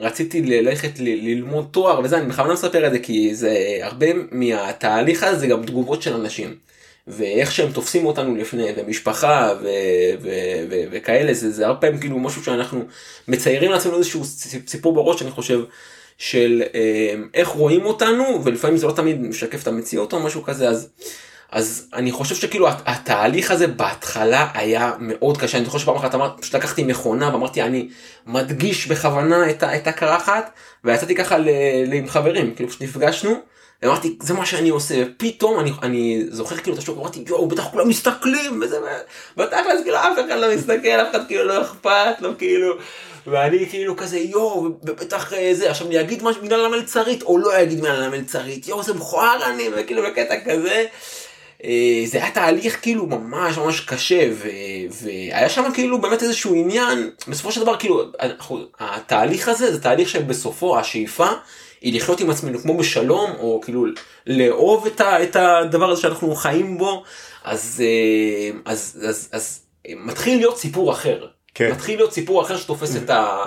רציתי 0.00 0.42
ללכת 0.42 0.98
ל, 0.98 1.04
ללמוד 1.04 1.68
תואר 1.70 2.00
וזה, 2.04 2.18
אני 2.18 2.28
בכוונה 2.28 2.52
מספר 2.52 2.86
את 2.86 2.92
זה 2.92 2.98
כי 2.98 3.34
זה 3.34 3.78
הרבה 3.82 4.06
מהתהליך 4.30 5.22
הזה 5.22 5.38
זה 5.38 5.46
גם 5.46 5.64
תגובות 5.64 6.02
של 6.02 6.14
אנשים. 6.14 6.56
ואיך 7.08 7.52
שהם 7.52 7.72
תופסים 7.72 8.06
אותנו 8.06 8.36
לפני, 8.36 8.66
ומשפחה 8.76 9.52
ו- 9.62 9.64
ו- 10.22 10.64
ו- 10.70 10.84
וכאלה, 10.90 11.34
זה, 11.34 11.50
זה 11.50 11.66
הרבה 11.66 11.80
פעמים 11.80 12.00
כאילו 12.00 12.18
משהו 12.18 12.44
שאנחנו 12.44 12.84
מציירים 13.28 13.70
לעצמנו 13.70 13.98
איזשהו 13.98 14.22
סיפור 14.66 14.92
בראש, 14.94 15.22
אני 15.22 15.30
חושב, 15.30 15.60
של 16.18 16.62
אה, 16.74 17.14
איך 17.34 17.48
רואים 17.48 17.86
אותנו, 17.86 18.40
ולפעמים 18.44 18.76
זה 18.76 18.86
לא 18.86 18.92
תמיד 18.92 19.20
משקף 19.20 19.62
את 19.62 19.66
המציאות 19.68 20.12
או 20.12 20.20
משהו 20.20 20.42
כזה, 20.42 20.68
אז... 20.68 20.88
אז 21.52 21.88
אני 21.94 22.12
חושב 22.12 22.34
שכאילו 22.34 22.68
הת- 22.68 22.82
התהליך 22.86 23.50
הזה 23.50 23.66
בהתחלה 23.66 24.48
היה 24.54 24.92
מאוד 24.98 25.38
קשה, 25.38 25.58
אני 25.58 25.64
זוכר 25.64 25.78
שפעם 25.78 25.96
אחת 25.96 26.14
אמרתי, 26.14 26.42
פשוט 26.42 26.54
לקחתי 26.54 26.82
מכונה 26.82 27.32
ואמרתי 27.32 27.62
אני 27.62 27.88
מדגיש 28.26 28.86
בכוונה 28.86 29.50
את, 29.50 29.64
את 29.64 29.86
הקרחת 29.86 30.50
ויצאתי 30.84 31.14
ככה 31.14 31.38
ל, 31.38 31.48
עם 31.92 32.08
חברים, 32.08 32.54
כאילו 32.54 32.68
פשוט 32.68 32.82
נפגשנו, 32.82 33.34
ואמרתי 33.82 34.16
זה 34.22 34.34
מה 34.34 34.46
שאני 34.46 34.68
עושה, 34.68 34.94
ופתאום 35.06 35.60
אני, 35.60 35.72
אני 35.82 36.24
זוכר 36.30 36.56
כאילו 36.56 36.76
את 36.76 36.82
השוק, 36.82 36.98
אמרתי 36.98 37.24
יואו 37.26 37.48
בטח 37.48 37.68
כולם 37.70 37.88
מסתכלים 37.88 38.62
וזה, 38.62 38.78
ותכלס 39.36 39.82
כאילו 39.82 39.96
אף 39.96 40.18
אחד 40.26 40.38
לא 40.38 40.54
מסתכל, 40.54 40.88
אף 40.88 41.10
אחד 41.10 41.26
כאילו 41.26 41.44
לא 41.44 41.62
אכפת 41.62 42.20
לו 42.20 42.38
כאילו. 42.38 42.74
ואני 43.26 43.66
כאילו 43.70 43.96
כזה 43.96 44.18
יואו 44.18 44.64
ובטח 44.64 45.32
אה, 45.32 45.54
זה 45.54 45.70
עכשיו 45.70 45.86
אני 45.86 46.00
אגיד 46.00 46.22
משהו 46.22 46.42
מילה 46.42 46.56
למלצרית 46.56 47.22
או 47.22 47.38
לא 47.38 47.62
אגיד 47.62 47.80
מילה 47.80 47.98
למלצרית 47.98 48.68
יואו 48.68 48.82
זה 48.82 48.94
מכוער 48.94 49.50
אני 49.50 49.68
וכאילו 49.76 50.02
בקטע 50.02 50.40
כזה. 50.40 50.84
אה, 51.64 52.02
זה 52.06 52.18
היה 52.18 52.30
תהליך 52.30 52.78
כאילו 52.82 53.06
ממש 53.06 53.58
ממש 53.58 53.80
קשה 53.80 54.28
ו- 54.32 54.48
והיה 55.02 55.48
שם 55.48 55.72
כאילו 55.74 56.00
באמת 56.00 56.22
איזשהו 56.22 56.54
עניין 56.54 57.10
בסופו 57.28 57.52
של 57.52 57.60
דבר 57.60 57.76
כאילו 57.76 58.04
התהליך 58.80 59.48
הזה 59.48 59.72
זה 59.72 59.82
תהליך 59.82 60.08
שבסופו 60.08 60.78
השאיפה 60.78 61.28
היא 61.80 61.96
לחיות 61.96 62.20
עם 62.20 62.30
עצמנו 62.30 62.58
כמו 62.58 62.76
בשלום 62.76 63.30
או 63.38 63.60
כאילו 63.64 63.84
לאהוב 64.26 64.86
את, 64.86 65.00
ה- 65.00 65.22
את 65.22 65.36
הדבר 65.36 65.90
הזה 65.90 66.02
שאנחנו 66.02 66.34
חיים 66.34 66.78
בו 66.78 67.02
אז 67.44 67.82
אה, 67.86 68.58
אז 68.72 68.98
אז 69.08 69.28
אז 69.32 69.60
מתחיל 69.96 70.38
להיות 70.38 70.58
סיפור 70.58 70.92
אחר 70.92 71.26
כן. 71.54 71.70
מתחיל 71.72 71.96
להיות 71.98 72.12
סיפור 72.12 72.42
אחר 72.42 72.56
שתופס 72.56 72.96
את 72.96 73.10
ה... 73.10 73.44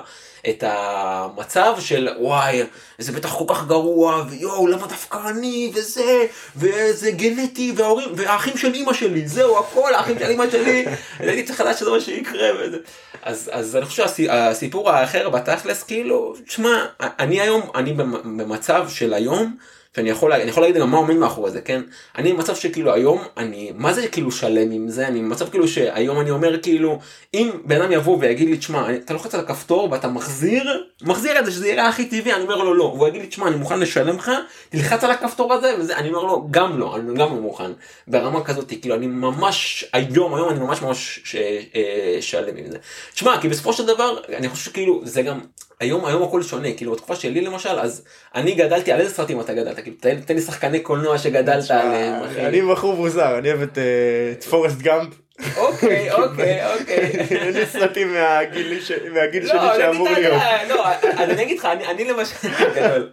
את 0.49 0.63
המצב 0.67 1.73
של 1.79 2.09
וואי 2.19 2.63
זה 2.97 3.11
בטח 3.11 3.33
כל 3.37 3.43
כך 3.47 3.67
גרוע 3.67 4.23
ויואו 4.29 4.67
למה 4.67 4.87
דווקא 4.87 5.17
אני 5.29 5.71
וזה 5.75 6.25
וזה 6.55 7.11
גנטי 7.11 7.73
וההורים 7.75 8.09
והאחים 8.15 8.57
של 8.57 8.73
אימא 8.73 8.93
שלי 8.93 9.27
זהו 9.27 9.59
הכל 9.59 9.93
האחים 9.93 10.19
של 10.19 10.25
אימא 10.29 10.49
שלי 10.51 10.85
הייתי 11.19 11.43
צריך 11.43 11.61
לדעת 11.61 11.77
שזה 11.77 11.89
מה 11.89 12.01
שיקרה 12.01 12.49
וזה. 12.59 12.77
אז 13.23 13.49
אז 13.53 13.75
אני 13.75 13.85
חושב 13.85 14.05
שהסיפור 14.17 14.89
האחר 14.89 15.29
בתכלס 15.29 15.83
כאילו 15.83 16.33
שמע 16.49 16.85
אני 16.99 17.41
היום 17.41 17.69
אני 17.75 17.93
במ- 17.93 18.37
במצב 18.37 18.85
של 18.89 19.13
היום 19.13 19.55
שאני 19.95 20.09
יכול, 20.09 20.33
אני 20.33 20.49
יכול 20.49 20.63
להגיד 20.63 20.81
גם 20.81 20.91
מה 20.91 20.97
עומד 20.97 21.15
מאחורי 21.15 21.51
זה, 21.51 21.61
כן? 21.61 21.81
אני 22.17 22.33
במצב 22.33 22.55
שכאילו 22.55 22.93
היום, 22.93 23.23
אני, 23.37 23.71
מה 23.75 23.93
זה 23.93 24.07
כאילו 24.07 24.31
שלם 24.31 24.71
עם 24.71 24.89
זה? 24.89 25.07
אני 25.07 25.19
במצב 25.19 25.49
כאילו 25.49 25.67
שהיום 25.67 26.19
אני 26.19 26.31
אומר 26.31 26.61
כאילו, 26.61 26.99
אם 27.33 27.49
בן 27.65 27.81
אדם 27.81 27.91
יבוא 27.91 28.17
ויגיד 28.19 28.49
לי, 28.49 28.57
תשמע, 28.57 28.95
אתה 28.95 29.13
לוחץ 29.13 29.35
על 29.35 29.39
הכפתור 29.41 29.91
ואתה 29.91 30.07
מחזיר, 30.07 30.83
מחזיר 31.01 31.39
את 31.39 31.45
זה 31.45 31.51
שזה 31.51 31.67
יראה 31.69 31.87
הכי 31.87 32.05
טבעי, 32.05 32.33
אני 32.33 32.43
אומר 32.43 32.55
לו 32.55 32.73
לא, 32.73 32.83
והוא 32.83 33.07
יגיד 33.07 33.21
לי, 33.21 33.27
תשמע, 33.27 33.47
אני 33.47 33.55
מוכן 33.55 33.79
לשלם 33.79 34.15
לך, 34.17 34.31
תלחץ 34.69 35.03
על 35.03 35.11
הכפתור 35.11 35.53
הזה, 35.53 35.75
וזה, 35.79 35.97
אני 35.97 36.09
אומר 36.09 36.23
לו, 36.23 36.47
גם 36.51 36.79
לא, 36.79 36.95
אני 36.95 37.07
גם 37.09 37.17
לא 37.17 37.29
מוכן. 37.29 37.71
ברמה 38.07 38.43
כזאת, 38.43 38.73
כאילו, 38.81 38.95
אני 38.95 39.07
ממש, 39.07 39.85
היום, 39.93 40.35
היום 40.35 40.49
אני 40.49 40.59
ממש 40.59 40.81
ממש 40.81 41.19
ש- 41.23 41.35
אה, 41.75 42.17
שלם 42.21 42.57
עם 42.57 42.71
זה. 42.71 42.77
תשמע, 43.13 43.41
כי 43.41 43.49
בסופו 43.49 43.73
של 43.73 43.85
דבר, 43.85 44.17
אני 44.37 44.49
חושב 44.49 44.65
שכאילו, 44.65 45.01
זה 45.03 45.21
גם, 45.21 45.39
היום, 45.81 46.05
היום 46.05 46.23
הכל 46.23 46.43
שונה, 46.43 46.73
כאילו, 46.73 46.91
בתקופה 46.91 47.15
שלי 47.15 47.41
למשל, 47.41 47.79
אז 47.79 48.03
אני 48.35 48.51
גדלתי, 48.51 48.91
על 48.91 48.99
איזה 48.99 49.13
סרטים 49.15 49.41
אתה 49.41 49.53
גדלת? 49.53 49.79
כאילו, 49.79 49.95
תן, 49.99 50.21
תן 50.21 50.35
לי 50.35 50.41
שחקני 50.41 50.79
קולנוע 50.79 51.17
שגדלת 51.17 51.71
עליהם, 51.71 52.23
אחי. 52.23 52.45
אני 52.45 52.61
בחור 52.61 52.95
מוזר, 52.95 53.37
אני 53.37 53.49
אוהב 53.49 53.61
את 53.61 53.77
אה, 53.77 53.83
את 54.31 54.43
פורסט 54.43 54.81
גאמפ. 54.81 55.13
אוקיי, 55.57 56.11
אוקיי, 56.21 56.73
אוקיי. 56.73 56.97
אין 57.41 57.53
לי 57.53 57.65
סרטים 57.65 58.13
מהגיל 58.13 58.79
שלי 58.81 59.09
לא, 59.53 59.77
שאמור 59.77 60.09
להיות. 60.09 60.41
לא, 60.69 60.87
אז 60.87 61.29
אני 61.29 61.43
אגיד 61.43 61.59
לך, 61.59 61.65
אני, 61.65 61.87
אני 61.87 62.03
למשל, 62.03 62.47
גדול. 62.75 63.09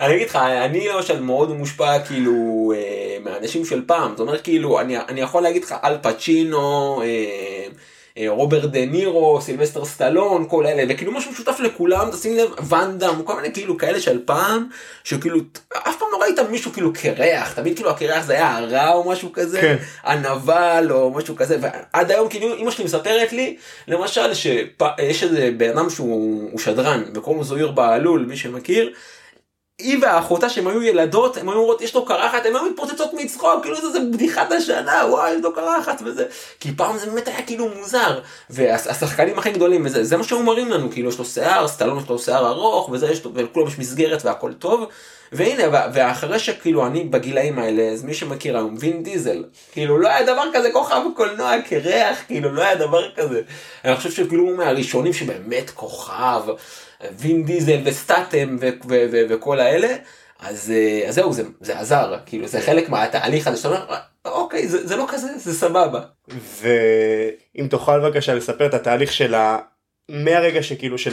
אני 0.00 0.14
אגיד 0.14 0.28
לך, 0.28 0.36
אני 0.36 0.88
למשל 0.88 1.20
מאוד 1.20 1.52
מושפע 1.52 1.98
כאילו 1.98 2.72
אה, 2.76 3.16
מהאנשים 3.24 3.64
של 3.64 3.82
פעם, 3.86 4.10
זאת 4.10 4.20
אומרת 4.20 4.40
כאילו, 4.40 4.80
אני, 4.80 4.98
אני 4.98 5.20
יכול 5.20 5.42
להגיד 5.42 5.64
לך 5.64 5.74
אל 5.84 5.96
פצ'ינו, 6.02 7.02
אה, 7.02 7.66
רוברט 8.28 8.70
דה 8.70 8.86
נירו, 8.86 9.40
סילבסטר 9.40 9.84
סטלון, 9.84 10.46
כל 10.48 10.66
אלה, 10.66 10.82
וכאילו 10.88 11.12
משהו 11.12 11.32
משותף 11.32 11.60
לכולם, 11.60 12.10
תשים 12.10 12.36
לב, 12.36 12.50
ואן 12.68 12.91
דאם, 12.91 13.22
כל 13.22 13.36
מיני 13.36 13.52
כאילו 13.52 13.78
כאלה 13.78 14.00
של 14.00 14.20
פעם, 14.24 14.68
שכאילו, 15.04 15.38
אף 15.72 15.96
פעם 15.98 16.08
לא 16.12 16.18
ראית 16.22 16.38
מישהו 16.50 16.72
כאילו 16.72 16.92
קרח, 16.92 17.52
תמיד 17.52 17.76
כאילו 17.76 17.90
הקרח 17.90 18.24
זה 18.24 18.32
היה 18.32 18.56
הרע 18.56 18.92
או 18.92 19.10
משהו 19.10 19.32
כזה, 19.32 19.60
כן. 19.60 19.76
הנבל 20.02 20.86
או 20.90 21.10
משהו 21.10 21.36
כזה, 21.36 21.58
ועד 21.60 22.10
היום 22.10 22.28
כאילו 22.28 22.56
אמא 22.56 22.70
שלי 22.70 22.84
מספרת 22.84 23.32
לי, 23.32 23.56
למשל 23.88 24.34
שיש 24.34 25.22
איזה 25.22 25.50
בן 25.56 25.78
אדם 25.78 25.90
שהוא 25.90 26.48
הוא 26.50 26.58
שדרן, 26.58 27.02
וקוראים 27.14 27.38
לו 27.38 27.44
זוהיר 27.44 27.70
בהלול, 27.70 28.24
מי 28.28 28.36
שמכיר, 28.36 28.92
היא 29.80 29.98
ואחותה 30.02 30.48
שהם 30.48 30.66
היו 30.66 30.82
ילדות, 30.82 31.36
הם 31.36 31.48
היו 31.48 31.58
אומרות 31.58 31.80
יש 31.80 31.94
לו 31.94 32.04
קרחת, 32.04 32.46
הם 32.46 32.56
היו 32.56 32.64
מתפוצצות 32.64 33.10
מצחוק, 33.14 33.62
כאילו 33.62 33.76
זה, 33.80 33.90
זה 33.90 33.98
בדיחת 34.12 34.52
השנה, 34.52 35.02
וואי 35.08 35.30
יש 35.32 35.42
לו 35.42 35.54
קרחת 35.54 36.02
וזה, 36.04 36.24
כי 36.60 36.72
פעם 36.76 36.98
זה 36.98 37.06
באמת 37.06 37.28
היה 37.28 37.42
כאילו 37.42 37.68
מוזר, 37.68 38.20
והשחקנים 38.50 39.38
הכי 39.38 39.50
גדולים 39.50 39.86
וזה, 39.86 40.04
זה 40.04 40.16
מה 40.16 40.24
שהם 40.24 40.44
מראים 40.44 40.70
לנו, 40.70 40.90
כאילו 40.90 41.08
יש 41.08 41.18
לו 41.18 41.24
שיער, 41.24 41.68
סטלון 41.68 41.98
יש 41.98 42.08
לו 42.08 42.18
שיער 42.18 42.46
ארוך, 42.48 42.88
וזה 42.92 43.10
יש 43.10 43.24
לו, 43.24 43.30
ולכולם 43.34 43.66
יש 43.66 43.78
מסגרת 43.78 44.24
והכל 44.24 44.52
טוב, 44.52 44.84
והנה, 45.32 45.62
וה- 45.72 45.86
ואחרי 45.94 46.38
שכאילו 46.38 46.86
אני 46.86 47.04
בגילאים 47.04 47.58
האלה, 47.58 47.82
אז 47.82 48.04
מי 48.04 48.14
שמכיר 48.14 48.56
היום, 48.56 48.74
וין 48.78 49.02
דיזל, 49.02 49.44
כאילו 49.72 49.98
לא 49.98 50.08
היה 50.08 50.22
דבר 50.22 50.42
כזה 50.54 50.68
כוכב 50.72 51.00
קולנוע 51.16 51.52
קרח, 51.68 52.18
כאילו 52.26 52.52
לא 52.52 52.62
היה 52.62 52.74
דבר 52.74 53.10
כזה. 53.16 53.40
אני 53.84 53.96
חושב 53.96 54.10
שכאילו 54.10 54.42
הוא 54.44 54.56
מהראשונים 54.56 55.12
שבאמת 55.12 55.70
כוכב, 55.70 56.42
וין 57.18 57.44
דיזל 57.44 57.80
וסטאטם 57.84 58.56
וכל 59.28 59.60
האלה, 59.60 59.96
אז, 60.38 60.72
אה, 60.76 61.08
אז 61.08 61.14
זהו, 61.14 61.32
זה, 61.32 61.42
זה 61.60 61.78
עזר, 61.78 62.16
כאילו 62.26 62.46
זה 62.46 62.60
חלק 62.60 62.88
מהתהליך 62.88 63.46
הזה 63.46 63.56
שאתה 63.56 63.68
אומר, 63.68 63.96
אוקיי, 64.24 64.68
זה, 64.68 64.86
זה 64.86 64.96
לא 64.96 65.06
כזה, 65.08 65.38
זה 65.38 65.54
סבבה. 65.54 66.00
ואם 66.28 67.66
תוכל 67.70 68.00
בבקשה 68.00 68.34
לספר 68.34 68.66
את 68.66 68.74
התהליך 68.74 69.12
של 69.12 69.34
ה... 69.34 69.58
מהרגע 70.08 70.62
שכאילו 70.62 70.98
של 70.98 71.12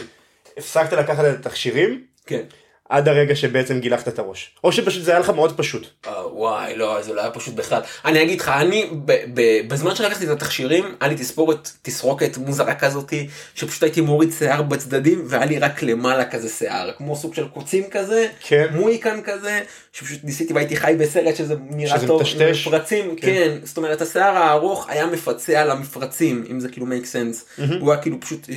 הפסקת 0.57 0.93
לקחת 0.93 1.25
את 1.25 1.39
התכשירים 1.39 2.03
כן. 2.25 2.41
עד 2.89 3.07
הרגע 3.07 3.35
שבעצם 3.35 3.79
גילחת 3.79 4.07
את 4.07 4.19
הראש 4.19 4.51
או 4.63 4.71
שפשוט 4.71 5.03
זה 5.03 5.11
היה 5.11 5.19
לך 5.19 5.29
מאוד 5.29 5.57
פשוט. 5.57 5.87
אה, 6.07 6.35
וואי 6.35 6.75
לא 6.75 7.01
זה 7.01 7.13
לא 7.13 7.21
היה 7.21 7.31
פשוט 7.31 7.53
בכלל 7.55 7.81
אני 8.05 8.21
אגיד 8.23 8.41
לך 8.41 8.49
אני 8.49 8.89
ב- 9.05 9.23
ב- 9.33 9.67
בזמן 9.67 9.95
שלקחתי 9.95 10.25
את 10.25 10.29
התכשירים 10.29 10.95
היה 10.99 11.09
לי 11.11 11.15
תספורת 11.15 11.71
תסרוקת 11.81 12.37
מוזרה 12.37 12.75
כזאתי 12.75 13.27
שפשוט 13.55 13.83
הייתי 13.83 14.01
מוריד 14.01 14.29
שיער 14.37 14.61
בצדדים 14.61 15.23
והיה 15.27 15.45
לי 15.45 15.59
רק 15.59 15.83
למעלה 15.83 16.25
כזה 16.25 16.49
שיער 16.49 16.91
כמו 16.97 17.15
סוג 17.15 17.33
של 17.33 17.47
קוצים 17.47 17.83
כזה 17.91 18.27
כן. 18.47 18.67
מויקן 18.71 19.19
כזה 19.23 19.61
שפשוט 19.93 20.19
ניסיתי 20.23 20.53
והייתי 20.53 20.75
חי 20.75 20.95
בסרט 20.99 21.35
שזה 21.35 21.55
נראה 21.69 21.97
שזה 21.97 22.07
טוב 22.07 22.21
מטשטש. 22.21 22.67
מפרצים 22.67 23.15
כן. 23.15 23.27
כן. 23.27 23.57
זאת 23.63 23.77
אומרת 23.77 24.01
השיער 24.01 24.35
הארוך 24.37 24.89
היה 24.89 25.05
מפצה 25.05 25.61
על 25.61 25.71
המפרצים 25.71 26.45
אם 26.51 26.59
זה 26.59 26.69
כאילו 26.69 26.85
מייק 26.85 27.05
סנס 27.05 27.45
הוא 27.79 27.91
היה 27.91 28.01
כאילו 28.01 28.19
פשוט 28.21 28.49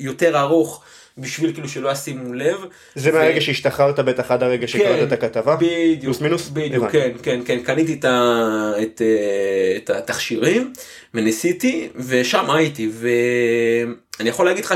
יותר 0.00 0.40
ארוך 0.40 0.82
בשביל 1.18 1.52
כאילו 1.52 1.68
שלא 1.68 1.92
ישימו 1.92 2.32
לב. 2.32 2.56
זה 2.94 3.10
ו- 3.10 3.12
מהרגע 3.12 3.40
שהשתחררת 3.40 3.98
בטח 4.00 4.30
עד 4.30 4.42
הרגע 4.42 4.66
שקראת 4.68 5.08
את 5.08 5.12
הכתבה? 5.12 5.56
בדיוק, 5.56 6.02
פלוס 6.02 6.20
מינוס? 6.20 6.48
בדיוק, 6.48 6.74
הבנתי. 6.74 6.98
כן, 6.98 7.10
כן, 7.22 7.40
כן, 7.44 7.62
קניתי 7.62 7.94
את, 7.94 8.04
ה, 8.04 8.72
את, 8.82 9.02
אה, 9.02 9.76
את 9.76 9.90
התכשירים 9.90 10.72
וניסיתי 11.14 11.88
ושם 11.96 12.50
הייתי 12.50 12.90
ואני 12.92 14.28
יכול 14.28 14.46
להגיד 14.46 14.64
לך 14.64 14.74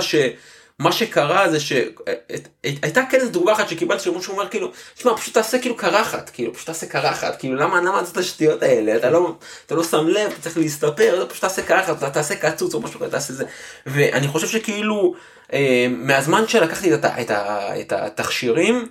שמה 0.80 0.92
שקרה 0.92 1.50
זה 1.50 1.58
שהייתה 1.60 3.00
כן 3.10 3.18
איזה 3.20 3.30
דוגמה 3.32 3.52
אחת 3.52 3.68
שקיבלתי 3.68 4.02
שמישהו 4.02 4.32
אומר 4.32 4.49
כאילו, 4.49 4.72
שמע 4.94 5.16
פשוט 5.16 5.34
תעשה 5.34 5.58
כאילו 5.58 5.76
קרחת, 5.76 6.30
כאילו 6.30 6.54
פשוט 6.54 6.66
תעשה 6.66 6.87
קרחת, 6.87 7.38
כאילו 7.38 7.56
למה 7.56 7.80
למה 7.80 8.02
את 8.12 8.16
השטויות 8.16 8.62
האלה, 8.62 8.96
אתה 8.96 9.10
לא, 9.10 9.34
אתה 9.66 9.75
לא 9.75 9.84
שם 9.84 10.08
לב, 10.08 10.30
אתה 10.30 10.40
צריך 10.40 10.58
להסתפר, 10.58 11.26
פשוט 11.28 11.40
תעשה 11.40 11.62
קרחת, 11.62 11.99
אתה 11.99 12.10
תעשה 12.10 12.34
קצוץ 12.37 12.75
או 12.75 12.80
משהו 12.80 13.00
כזה, 13.00 13.10
תעשה 13.10 13.32
זה, 13.32 13.44
ואני 13.87 14.28
חושב 14.28 14.46
שכאילו 14.46 15.14
אה, 15.52 15.87
מהזמן 15.90 16.49
שלקחתי 16.49 16.94
את, 16.94 17.04
את, 17.04 17.30
ה- 17.30 17.80
את 17.80 17.92
התכשירים, 17.92 18.88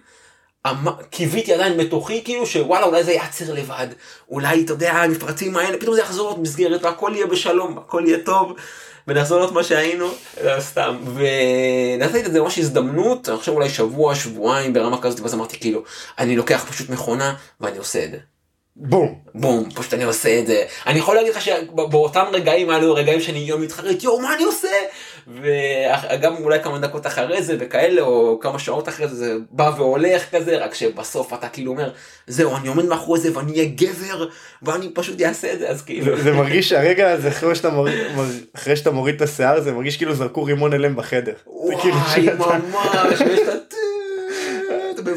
אמ- 0.67 1.01
קיוויתי 1.10 1.53
עדיין 1.53 1.77
בתוכי 1.77 2.24
כאילו 2.24 2.46
שוואלה 2.46 2.86
אולי 2.86 3.03
זה 3.03 3.12
ייעצר 3.12 3.53
לבד. 3.53 3.88
אולי 4.29 4.63
אתה 4.65 4.74
יודע 4.74 4.91
המפרצים 4.93 5.58
האלה 5.58 5.77
פתאום 5.77 5.96
זה 5.96 6.01
יחזור 6.01 6.27
עוד 6.27 6.39
מסגרת 6.39 6.84
והכל 6.84 7.12
יהיה 7.15 7.27
בשלום 7.27 7.77
הכל 7.77 8.03
יהיה 8.05 8.17
טוב 8.25 8.53
ונחזור 9.10 9.39
להיות 9.39 9.51
מה 9.51 9.63
שהיינו 9.63 10.08
לא, 10.44 10.60
סתם 10.60 10.98
ונתתי 11.16 12.25
את 12.25 12.32
זה 12.32 12.42
ממש 12.42 12.58
הזדמנות 12.58 13.30
אני 13.30 13.38
חושב 13.38 13.51
אולי 13.51 13.70
שבוע 13.70 14.16
שבועיים 14.16 14.74
ברמה 14.74 15.01
כזאת 15.01 15.20
ואז 15.20 15.34
אמרתי 15.34 15.60
כאילו 15.60 15.84
אני 16.20 16.36
לוקח 16.36 16.66
פשוט 16.70 16.89
מכונה 16.89 17.36
ואני 17.62 17.78
עושה 17.78 18.06
את 18.06 18.12
זה. 18.12 18.18
בום. 18.76 19.20
בום, 19.36 19.70
פשוט 19.76 19.94
אני 19.94 20.04
עושה 20.04 20.40
את 20.40 20.48
זה. 20.48 20.64
אני 20.88 21.00
יכול 21.00 21.16
להגיד 21.16 21.32
לך 21.34 21.42
שבאותם 21.42 22.26
רגעים 22.32 22.70
האלו 22.70 22.94
רגעים 22.94 23.22
שאני 23.22 23.40
יום 23.40 23.62
מתחרט, 23.62 24.04
יואו 24.04 24.20
מה 24.20 24.36
אני 24.36 24.44
עושה? 24.44 24.68
וגם 25.28 26.36
אולי 26.44 26.64
כמה 26.64 26.80
דקות 26.80 27.08
אחרי 27.08 27.44
זה 27.44 27.56
וכאלה 27.60 28.02
או 28.02 28.40
כמה 28.42 28.60
שעות 28.60 28.90
אחרי 28.90 29.08
זה 29.08 29.16
זה 29.16 29.34
בא 29.52 29.72
והולך 29.78 30.36
כזה 30.36 30.58
רק 30.58 30.74
שבסוף 30.74 31.34
אתה 31.34 31.48
כאילו 31.50 31.72
אומר 31.72 31.92
זהו 32.28 32.56
אני 32.58 32.68
עומד 32.68 32.86
מאחורי 32.86 33.20
זה 33.20 33.38
ואני 33.38 33.52
אהיה 33.52 33.66
גבר 33.76 34.28
ואני 34.62 34.90
פשוט 34.94 35.22
אעשה 35.22 35.54
את 35.54 35.60
זה 35.60 35.70
אז 35.70 35.82
כאילו 35.82 36.18
זה, 36.18 36.24
זה 36.24 36.32
מרגיש 36.32 36.70
שהרגע 36.70 37.12
הזה 37.12 37.28
אחרי 37.30 37.56
שאתה 37.56 37.70
מוריד, 37.70 37.96
אחרי 38.56 38.76
שאתה 38.76 38.92
מוריד 38.92 39.16
את 39.16 39.22
השיער 39.22 39.62
זה 39.62 39.72
מרגיש 39.72 39.98
כאילו 39.98 40.14
זרקו 40.16 40.44
רימון 40.44 40.74
הלם 40.74 40.96
בחדר. 40.96 41.34
כאילו 41.82 41.96
וואי 41.96 42.26
שאתה- 42.26 42.58
ממש 42.58 43.22
ויש 43.22 43.40
את 43.40 43.74
ה... 43.74 43.76
אתה 44.94 45.02
ב- 45.02 45.10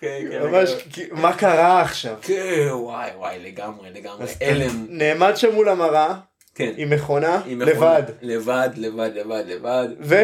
כן, 0.00 0.08
כן, 0.30 0.35
ממש. 0.50 0.70
כי- 0.92 1.04
מה 1.12 1.36
קרה 1.36 1.82
עכשיו? 1.82 2.16
כן 2.22 2.68
וואי 2.72 3.10
וואי 3.16 3.38
לגמרי 3.38 3.90
לגמרי 3.90 4.26
הלם 4.40 4.86
נעמד 4.88 5.36
שם 5.36 5.54
מול 5.54 5.68
המראה 5.68 6.14
כן 6.54 6.72
עם 6.76 6.90
מכונה 6.90 7.40
עם. 7.46 7.62
לבד 7.62 8.02
לבד 8.22 8.68
לבד 8.76 9.10
לבד 9.14 9.44
לבד 9.46 9.88
ו... 10.00 10.14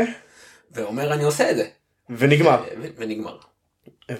ואומר 0.72 1.12
אני 1.12 1.24
עושה 1.24 1.50
את 1.50 1.56
זה 1.56 1.64
ונגמר. 2.10 2.62
ונגמר. 2.96 3.36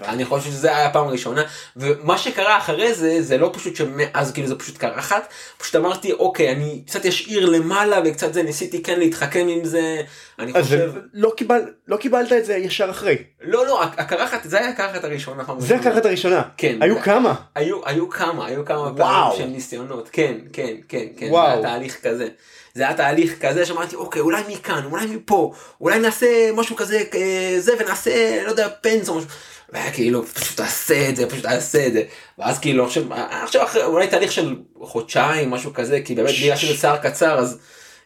אני 0.01 0.25
חושב 0.25 0.49
שזה 0.49 0.75
היה 0.75 0.85
הפעם 0.85 1.07
הראשונה 1.07 1.41
ומה 1.75 2.17
שקרה 2.17 2.57
אחרי 2.57 2.93
זה 2.93 3.21
זה 3.21 3.37
לא 3.37 3.49
פשוט 3.53 3.75
שמאז 3.75 4.31
כאילו 4.31 4.47
זה 4.47 4.55
פשוט 4.55 4.77
קרחת 4.77 5.27
פשוט 5.57 5.75
אמרתי 5.75 6.11
אוקיי 6.11 6.51
אני 6.51 6.83
קצת 6.87 7.05
אשאיר 7.05 7.49
למעלה 7.49 7.99
וקצת 8.05 8.33
זה 8.33 8.43
ניסיתי 8.43 8.83
כן 8.83 8.99
להתחכם 8.99 9.47
עם 9.49 9.65
זה 9.65 10.01
אני 10.39 10.53
חושב 10.61 10.91
לא 11.13 11.31
קיבל- 11.37 11.73
לא 11.87 11.97
קיבלת 11.97 12.33
את 12.33 12.45
זה 12.45 12.55
ישר 12.55 12.89
אחרי. 12.89 13.17
לא 13.41 13.65
לא 13.67 13.83
הקרחת 13.83 14.39
זה 14.43 14.57
היה 14.59 14.69
הקרחת 14.69 15.03
הראשונה 15.03 15.43
זה. 15.57 15.75
הקרחת 15.75 16.05
הראשונה. 16.05 16.41
כן. 16.57 16.77
היו 16.81 16.93
זה- 16.95 17.01
כמה. 17.01 17.33
היו 17.55 17.77
היו 17.85 18.09
כמה 18.09 18.45
היו 18.47 18.65
כמה 18.65 18.77
וואו. 18.79 18.95
פעמים 18.95 19.37
של 19.37 19.45
ניסיונות 19.45 20.09
כן 20.11 20.33
כן 20.53 20.73
כן 20.87 21.05
כן 21.17 21.27
וואו. 21.29 21.45
זה 21.47 21.67
היה 21.67 21.73
תהליך 21.73 21.97
כזה 22.03 22.27
זה 22.75 22.83
היה 22.83 22.93
תהליך 22.93 23.35
כזה 23.45 23.65
שאמרתי 23.65 23.95
אוקיי 23.95 24.21
אולי 24.21 24.41
מכאן 24.49 24.83
אולי 24.91 25.05
מפה 25.05 25.51
אולי 25.81 25.99
נעשה 25.99 26.27
משהו 26.55 26.75
כזה 26.75 27.03
אה, 27.13 27.55
זה 27.59 27.71
ונעשה 27.79 28.43
לא 28.43 28.49
יודע 28.49 28.67
פנס 28.81 29.09
או 29.09 29.15
משהו. 29.17 29.29
והיה 29.73 29.91
כאילו 29.91 30.25
פשוט 30.25 30.57
תעשה 30.57 31.09
את 31.09 31.15
זה 31.15 31.29
פשוט 31.29 31.43
תעשה 31.43 31.87
את 31.87 31.93
זה 31.93 32.03
ואז 32.37 32.59
כאילו 32.59 32.85
עכשיו 32.85 33.03
עכשיו 33.43 33.63
אחרי 33.63 33.83
אולי 33.83 34.07
תהליך 34.07 34.31
של 34.31 34.55
חודשיים 34.81 35.49
משהו 35.51 35.73
כזה 35.73 36.01
כי 36.05 36.15
באמת 36.15 36.29
בגלל 36.41 36.55
שזה 36.55 36.73
שיער 36.77 36.97
קצר 36.97 37.39
אז 37.39 37.59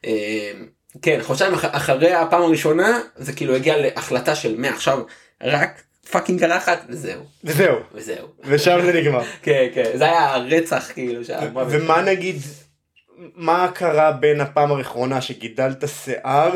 אה, 0.06 0.52
כן 1.02 1.20
חודשיים 1.24 1.54
אח- 1.54 1.66
אחרי 1.76 2.14
הפעם 2.14 2.42
הראשונה 2.42 3.00
זה 3.16 3.34
כאילו 3.34 3.56
הגיע 3.56 3.78
להחלטה 3.78 4.36
של 4.36 4.56
מעכשיו 4.58 5.00
רק 5.44 5.82
fucking 6.12 6.40
קרחת 6.40 6.82
וזהו 6.90 7.22
וזהו. 7.44 7.76
וזהו. 7.94 8.28
ושם 8.44 8.80
זה 8.86 8.94
נגמר. 8.94 9.24
כן 9.44 9.68
כן 9.74 9.92
זה 9.96 10.04
היה 10.06 10.34
הרצח 10.36 10.92
כאילו. 10.94 11.22
ומה 11.70 12.02
נגיד, 12.02 12.36
מה 13.36 13.72
קרה 13.74 14.12
בין 14.12 14.42
הפעם 14.42 14.72
האחרונה 14.72 15.22
שגידלת 15.22 15.84
שיער? 16.04 16.56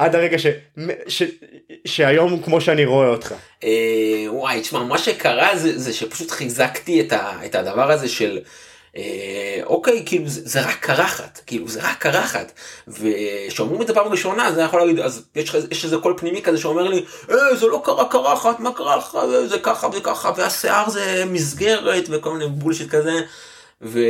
עד 0.00 0.14
הרגע 0.14 0.38
ש... 0.38 0.46
ש... 1.08 1.22
שהיום 1.84 2.42
כמו 2.42 2.60
שאני 2.60 2.84
רואה 2.84 3.08
אותך. 3.08 3.34
אה, 3.64 4.26
וואי, 4.28 4.60
תשמע, 4.60 4.82
מה 4.82 4.98
שקרה 4.98 5.56
זה, 5.56 5.78
זה 5.78 5.92
שפשוט 5.92 6.30
חיזקתי 6.30 7.00
את, 7.00 7.12
ה, 7.12 7.32
את 7.44 7.54
הדבר 7.54 7.90
הזה 7.90 8.08
של... 8.08 8.38
אה, 8.96 9.60
אוקיי, 9.64 10.02
כאילו 10.06 10.28
זה, 10.28 10.40
זה 10.44 10.60
רק 10.60 10.76
קרחת, 10.80 11.40
כאילו 11.46 11.68
זה 11.68 11.80
רק 11.82 11.98
קרחת. 11.98 12.52
וכשאומרים 12.88 13.82
את 13.82 13.86
זה 13.86 13.94
פעם 13.94 14.06
ראשונה, 14.06 14.52
זה 14.52 14.62
יכול 14.62 14.80
להגיד, 14.80 14.98
אז 14.98 15.24
יש, 15.36 15.54
יש 15.70 15.84
איזה 15.84 15.96
קול 15.96 16.14
פנימי 16.18 16.42
כזה 16.42 16.58
שאומר 16.58 16.88
לי, 16.88 17.04
אה, 17.30 17.56
זה 17.56 17.66
לא 17.66 17.82
קרה 17.84 18.08
קרחת, 18.08 18.60
מה 18.60 18.72
קרה 18.72 18.96
לך, 18.96 19.18
זה 19.46 19.58
ככה 19.58 19.88
וככה, 19.92 20.32
והשיער 20.36 20.90
זה 20.90 21.24
מסגרת 21.26 22.04
וכל 22.10 22.32
מיני 22.32 22.46
בולשיט 22.50 22.90
כזה. 22.90 23.20
ו... 23.82 24.00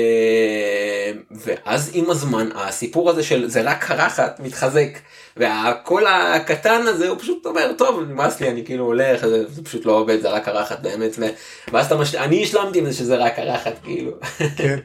ואז 1.30 1.90
עם 1.94 2.10
הזמן 2.10 2.48
הסיפור 2.54 3.10
הזה 3.10 3.22
של 3.22 3.48
זה 3.48 3.62
רק 3.62 3.84
קרחת 3.84 4.40
מתחזק 4.40 4.88
והקול 5.36 6.06
הקטן 6.06 6.80
הזה 6.86 7.08
הוא 7.08 7.18
פשוט 7.18 7.46
אומר 7.46 7.72
טוב 7.78 8.00
נמאס 8.00 8.40
לי 8.40 8.48
אני 8.48 8.64
כאילו 8.64 8.84
הולך 8.84 9.26
זה, 9.26 9.48
זה 9.48 9.64
פשוט 9.64 9.86
לא 9.86 9.92
עובד 9.92 10.20
זה 10.20 10.30
רק 10.30 10.44
קרחת 10.44 10.80
באמת 10.80 11.10
ו... 11.18 11.26
ואז 11.72 11.86
אתה 11.86 11.96
מש... 11.96 12.14
אני 12.14 12.42
השלמתי 12.42 12.78
עם 12.78 12.86
זה 12.86 12.92
שזה 12.92 13.16
רק 13.16 13.36
קרחת 13.36 13.74
כאילו. 13.84 14.12
כן. 14.56 14.78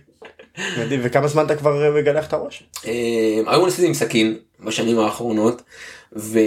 מדהים 0.80 1.00
וכמה 1.04 1.28
זמן 1.28 1.46
אתה 1.46 1.56
כבר 1.56 1.92
מגלח 1.96 2.28
את 2.28 2.34
הראש? 2.34 2.64
אה, 2.88 3.42
היום 3.48 3.66
ניסיתי 3.66 3.88
עם 3.88 3.94
סכין 3.94 4.38
בשנים 4.60 5.00
האחרונות 5.00 5.62
ו... 6.16 6.40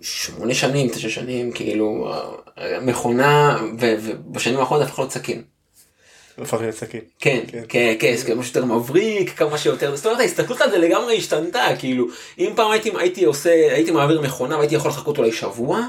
שמונה 0.00 0.54
שנים 0.54 0.88
תשע 0.88 1.08
שנים 1.08 1.52
כאילו 1.52 2.14
מכונה 2.82 3.58
ובשנים 3.78 4.60
האחרונות 4.60 4.86
הפך 4.86 4.98
להיות 4.98 5.12
סכין. 5.12 5.42
הפך 6.42 6.60
להיות 6.60 6.74
סכין. 6.74 7.00
כן, 7.18 7.40
כן, 7.68 7.94
כן, 7.98 8.14
כמה 8.26 8.42
שיותר 8.42 8.64
מבריק, 8.64 9.30
כמה 9.36 9.58
שיותר, 9.58 9.96
זאת 9.96 10.06
אומרת 10.06 10.20
ההסתכלות 10.20 10.60
על 10.60 10.70
זה 10.70 10.78
לגמרי 10.78 11.16
השתנתה, 11.16 11.66
כאילו, 11.78 12.06
אם 12.38 12.52
פעם 12.56 12.70
הייתי, 12.70 12.90
הייתי 12.98 13.24
עושה, 13.24 13.74
הייתי 13.74 13.90
מעביר 13.90 14.20
מכונה 14.20 14.56
והייתי 14.56 14.74
יכול 14.74 14.90
לחכות 14.90 15.18
אולי 15.18 15.32
שבוע, 15.32 15.80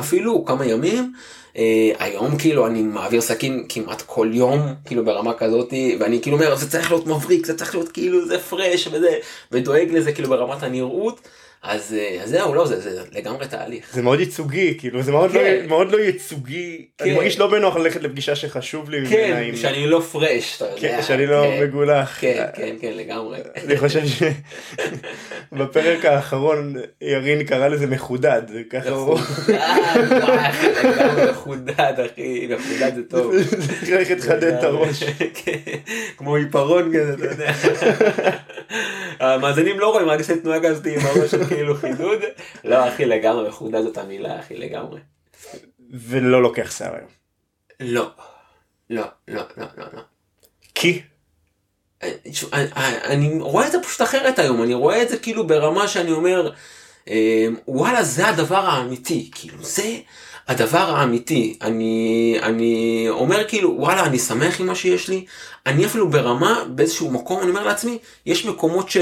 אפילו 0.00 0.44
כמה 0.44 0.66
ימים, 0.66 1.12
אה, 1.56 1.92
היום 1.98 2.38
כאילו 2.38 2.66
אני 2.66 2.82
מעביר 2.82 3.20
סכין 3.20 3.64
כמעט 3.68 4.02
כל 4.06 4.30
יום, 4.32 4.60
כאילו 4.84 5.04
ברמה 5.04 5.34
כזאתי, 5.34 5.96
ואני 6.00 6.22
כאילו 6.22 6.36
אומר, 6.36 6.56
זה 6.56 6.70
צריך 6.70 6.90
להיות 6.90 7.06
מבריק, 7.06 7.46
זה 7.46 7.56
צריך 7.56 7.74
להיות 7.74 7.92
כאילו, 7.92 8.26
זה 8.26 8.38
פרש 8.38 8.88
וזה, 8.92 9.16
ודואג 9.52 9.88
לזה 9.90 10.12
כאילו 10.12 10.28
ברמת 10.28 10.62
הנראות. 10.62 11.20
אז, 11.62 11.94
אה, 11.98 12.22
אז 12.22 12.30
זהו, 12.30 12.54
לא, 12.54 12.66
זה, 12.66 12.80
זה 12.80 13.02
לגמרי 13.12 13.46
תהליך. 13.48 13.88
זה 13.92 14.02
מאוד 14.02 14.20
ייצוגי, 14.20 14.78
כאילו, 14.78 15.02
זה 15.02 15.12
מאוד, 15.12 15.32
כן. 15.32 15.58
לא, 15.62 15.68
מאוד 15.68 15.92
לא 15.92 15.98
ייצוגי. 15.98 16.86
כן. 16.98 17.04
אני 17.04 17.14
מרגיש 17.14 17.38
לא 17.38 17.50
בנוח 17.50 17.76
ללכת 17.76 18.02
לפגישה 18.02 18.36
שחשוב 18.36 18.90
לי. 18.90 19.06
כן, 19.10 19.42
עם... 19.44 19.56
שאני 19.56 19.86
לא 19.86 20.00
פרש, 20.12 20.56
אתה 20.56 20.64
יודע. 20.64 20.80
כן, 20.80 21.02
שאני 21.02 21.26
לא 21.26 21.42
כן, 21.42 21.64
מגולח. 21.64 22.18
כן, 22.20 22.46
כן, 22.54 22.76
כן, 22.80 22.92
לגמרי. 22.94 23.38
אני 23.64 23.76
חושב 23.76 24.02
שבפרק 25.52 26.04
האחרון 26.04 26.76
ירין 27.00 27.44
קרא 27.44 27.68
לזה 27.68 27.86
מחודד, 27.86 28.42
ככה 28.70 28.90
הוא... 28.90 29.18
מחודד, 31.30 31.94
אחי, 32.06 32.48
מחודד 32.50 32.94
זה 32.94 33.02
טוב. 33.08 33.34
צריך 33.80 33.90
ללכת 33.90 34.18
לחדד 34.18 34.44
את 34.44 34.64
הראש. 34.64 35.04
כן, 35.44 35.52
כמו 36.16 36.36
עיפרון 36.36 36.92
כזה, 36.94 37.14
אתה 37.14 37.24
יודע. 37.24 37.52
המאזינים 39.20 39.80
לא 39.80 39.92
רואים, 39.92 40.08
רק 40.08 40.18
עושה 40.18 40.40
תנועה 40.40 40.60
כזאת 40.62 40.86
עם 40.86 41.00
הראש. 41.06 41.34
כאילו 41.48 41.74
חידוד, 41.74 42.18
לא 42.64 42.88
אחי 42.88 43.04
לגמרי 43.04 43.48
מחודד 43.48 43.82
זאת 43.82 43.98
המילה 43.98 44.40
אחי 44.40 44.56
לגמרי. 44.56 45.00
ולא 45.90 46.42
לוקח 46.42 46.70
שיער 46.70 46.94
היום. 46.94 47.08
לא, 47.80 48.10
לא, 48.90 49.04
לא, 49.28 49.42
לא, 49.56 49.66
לא, 49.76 49.84
לא. 49.92 50.00
כי? 50.74 51.02
אה, 52.02 52.12
אה, 52.54 52.64
אה, 52.76 53.04
אני 53.04 53.38
רואה 53.40 53.66
את 53.66 53.72
זה 53.72 53.82
פשוט 53.82 54.02
אחרת 54.02 54.38
היום, 54.38 54.62
אני 54.62 54.74
רואה 54.74 55.02
את 55.02 55.08
זה 55.08 55.18
כאילו 55.18 55.46
ברמה 55.46 55.88
שאני 55.88 56.12
אומר, 56.12 56.50
וואלה 57.68 58.02
זה 58.02 58.28
הדבר 58.28 58.66
האמיתי, 58.66 59.30
כאילו 59.34 59.62
זה 59.62 59.96
הדבר 60.48 60.96
האמיתי, 60.96 61.56
אני, 61.62 62.36
אני 62.42 63.06
אומר 63.08 63.48
כאילו 63.48 63.74
וואלה 63.78 64.06
אני 64.06 64.18
שמח 64.18 64.60
עם 64.60 64.66
מה 64.66 64.74
שיש 64.74 65.08
לי, 65.08 65.24
אני 65.66 65.86
אפילו 65.86 66.10
ברמה 66.10 66.64
באיזשהו 66.68 67.10
מקום 67.10 67.40
אני 67.42 67.50
אומר 67.50 67.64
לעצמי, 67.66 67.98
יש 68.26 68.46
מקומות 68.46 68.90
ש... 68.90 68.96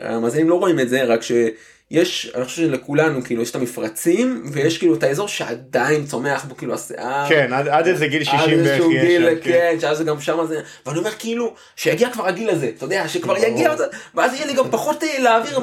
המאזינים 0.00 0.50
לא 0.50 0.54
רואים 0.54 0.80
את 0.80 0.88
זה 0.88 1.04
רק 1.04 1.20
שיש 1.22 2.30
אני 2.34 2.44
חושב 2.44 2.62
שלכולנו 2.62 3.22
כאילו 3.24 3.42
יש 3.42 3.50
את 3.50 3.54
המפרצים 3.54 4.42
ויש 4.52 4.78
כאילו 4.78 4.94
את 4.94 5.02
האזור 5.02 5.28
שעדיין 5.28 6.06
צומח 6.06 6.44
בו 6.44 6.56
כאילו 6.56 6.74
השיער. 6.74 7.28
כן 7.28 7.52
עד, 7.52 7.68
עד 7.68 7.86
איזה 7.86 8.06
גיל 8.06 8.24
60 8.24 8.40
בערך 8.64 8.84
יש 8.90 9.16
שם, 9.16 9.34
כן, 9.42 9.50
כן 9.50 9.76
שאז 9.80 10.02
גם 10.02 10.20
שם 10.20 10.46
זה 10.48 10.60
ואני 10.86 10.98
אומר 10.98 11.10
כאילו 11.10 11.54
שיגיע 11.76 12.10
כבר 12.10 12.26
הגיל 12.26 12.50
הזה 12.50 12.70
אתה 12.76 12.84
יודע 12.84 13.08
שכבר 13.08 13.36
יגיע 13.38 13.74
ואז 14.14 14.34
יהיה 14.34 14.46
לי 14.46 14.52
גם 14.52 14.70
פחות 14.70 15.04
להעביר 15.18 15.58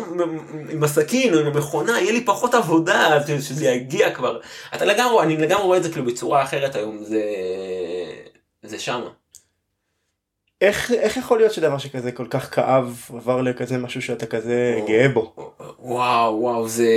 עם 0.70 0.84
הסכין 0.84 1.34
או 1.34 1.40
עם 1.40 1.46
המכונה 1.46 2.02
יהיה 2.02 2.12
לי 2.12 2.26
פחות 2.26 2.54
עבודה 2.54 3.20
שזה 3.42 3.66
יגיע 3.66 4.12
כבר 4.12 4.40
אתה 4.76 4.86
לגמרי 4.86 5.24
אני 5.24 5.38
לגמרי 5.38 5.64
רואה 5.64 5.78
את 5.78 5.84
זה 5.84 5.90
כאילו 5.90 6.06
בצורה 6.06 6.44
אחרת 6.44 6.76
היום 6.76 7.04
זה 7.04 7.22
זה 8.64 8.80
שמה. 8.80 9.10
איך, 10.62 10.92
איך 10.92 11.18
יכול 11.18 11.38
להיות 11.38 11.54
שדבר 11.54 11.78
שכזה 11.78 12.12
כל 12.12 12.26
כך 12.30 12.56
כאב 12.56 13.02
עבר 13.18 13.42
לכזה 13.42 13.78
משהו 13.78 14.02
שאתה 14.02 14.26
כזה 14.26 14.78
או, 14.82 14.88
גאה 14.88 15.10
בו? 15.10 15.34
וואו 15.80 16.42
וואו 16.42 16.68
זה 16.68 16.88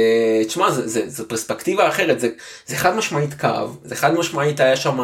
תשמע 0.47 0.71
זה, 0.71 0.89
זה, 0.89 1.09
זה 1.09 1.29
פרספקטיבה 1.29 1.89
אחרת 1.89 2.21
זה, 2.21 2.29
זה 2.67 2.77
חד 2.77 2.97
משמעית 2.97 3.35
כאב 3.35 3.77
זה 3.85 3.97
חד 3.97 4.15
משמעית 4.15 4.61
היה 4.61 4.77
שם 4.77 4.99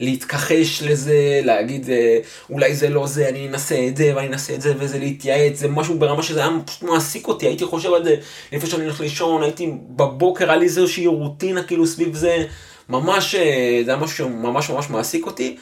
להתכחש 0.00 0.82
לזה 0.82 1.40
להגיד 1.44 1.90
אה, 1.90 2.18
אולי 2.50 2.74
זה 2.74 2.88
לא 2.88 3.06
זה 3.06 3.28
אני 3.28 3.48
אנסה 3.48 3.86
את 3.88 3.96
זה 3.96 4.12
ואני 4.16 4.28
אנסה 4.28 4.54
את 4.54 4.60
זה 4.60 4.74
וזה 4.78 4.98
להתייעץ 4.98 5.58
זה 5.58 5.68
משהו 5.68 5.98
ברמה 5.98 6.22
שזה 6.22 6.40
היה 6.40 6.50
פשוט 6.66 6.82
מעסיק 6.82 7.28
אותי 7.28 7.46
הייתי 7.46 7.64
חושב 7.64 7.92
על 7.92 8.04
זה 8.04 8.16
לפני 8.52 8.70
שאני 8.70 8.84
הולך 8.84 9.00
לישון 9.00 9.42
הייתי 9.42 9.72
בבוקר 9.88 10.50
היה 10.50 10.56
לי 10.58 10.64
איזושהי 10.64 11.06
רוטינה 11.06 11.62
כאילו 11.62 11.86
סביב 11.86 12.14
זה 12.14 12.44
ממש 12.88 13.34
אה, 13.34 13.82
זה 13.84 13.90
היה 13.90 14.00
משהו 14.00 14.16
שממש 14.16 14.70
ממש 14.70 14.90
מעסיק 14.90 15.26
אותי. 15.26 15.56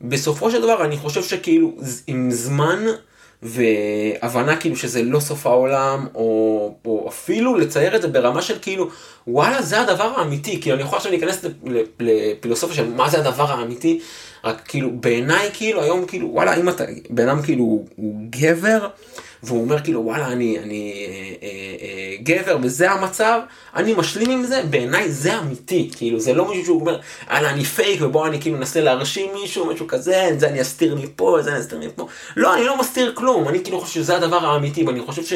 בסופו 0.00 0.50
של 0.50 0.62
דבר 0.62 0.84
אני 0.84 0.96
חושב 0.96 1.22
שכאילו 1.22 1.72
עם 2.06 2.30
זמן 2.30 2.86
והבנה 3.42 4.56
כאילו 4.56 4.76
שזה 4.76 5.02
לא 5.02 5.20
סוף 5.20 5.46
העולם 5.46 6.06
או, 6.14 6.74
או 6.84 7.08
אפילו 7.08 7.56
לצייר 7.56 7.96
את 7.96 8.02
זה 8.02 8.08
ברמה 8.08 8.42
של 8.42 8.58
כאילו 8.62 8.88
וואלה 9.26 9.62
זה 9.62 9.80
הדבר 9.80 10.12
האמיתי. 10.16 10.60
כאילו 10.60 10.76
אני 10.76 10.84
יכול 10.84 10.96
עכשיו 10.96 11.12
להיכנס 11.12 11.44
לפילוסופיה 12.00 12.76
של 12.76 12.94
מה 12.94 13.10
זה 13.10 13.18
הדבר 13.18 13.52
האמיתי 13.52 14.00
רק 14.44 14.62
כאילו 14.68 14.90
בעיניי 15.00 15.50
כאילו 15.52 15.82
היום 15.82 16.06
כאילו 16.06 16.28
וואלה 16.32 16.56
אם 16.56 16.68
אתה 16.68 16.84
בן 17.10 17.28
אדם 17.28 17.42
כאילו 17.42 17.64
הוא 17.96 18.16
גבר 18.30 18.88
והוא 19.44 19.60
אומר 19.60 19.80
כאילו 19.80 20.04
וואלה 20.04 20.26
אני, 20.26 20.58
אני 20.58 20.92
אה, 20.92 21.46
אה, 21.46 21.48
אה, 21.82 22.16
גבר 22.22 22.58
וזה 22.62 22.90
המצב, 22.90 23.40
אני 23.76 23.94
משלים 23.94 24.30
עם 24.30 24.44
זה, 24.44 24.62
בעיניי 24.70 25.10
זה 25.10 25.38
אמיתי, 25.38 25.90
כאילו 25.96 26.20
זה 26.20 26.34
לא 26.34 26.48
מישהו 26.48 26.64
שהוא 26.64 26.80
אומר, 26.80 27.00
יאללה 27.30 27.50
אני 27.50 27.64
פייק 27.64 28.02
ובוא 28.02 28.26
אני 28.26 28.40
כאילו 28.40 28.56
אנסה 28.56 28.80
להרשים 28.80 29.30
מישהו, 29.34 29.66
משהו 29.66 29.86
כזה, 29.86 30.28
את 30.28 30.40
זה 30.40 30.48
אני 30.48 30.60
אסתיר 30.60 30.94
מפה, 30.94 31.38
את 31.38 31.44
זה 31.44 31.50
אני 31.50 31.60
אסתיר 31.60 31.78
מפה, 31.78 32.06
לא 32.36 32.54
אני 32.54 32.64
לא 32.64 32.78
מסתיר 32.78 33.12
כלום, 33.14 33.48
אני 33.48 33.64
כאילו 33.64 33.80
חושב 33.80 33.94
שזה 33.94 34.16
הדבר 34.16 34.46
האמיתי 34.46 34.84
ואני 34.84 35.00
חושב 35.00 35.24
ש... 35.24 35.32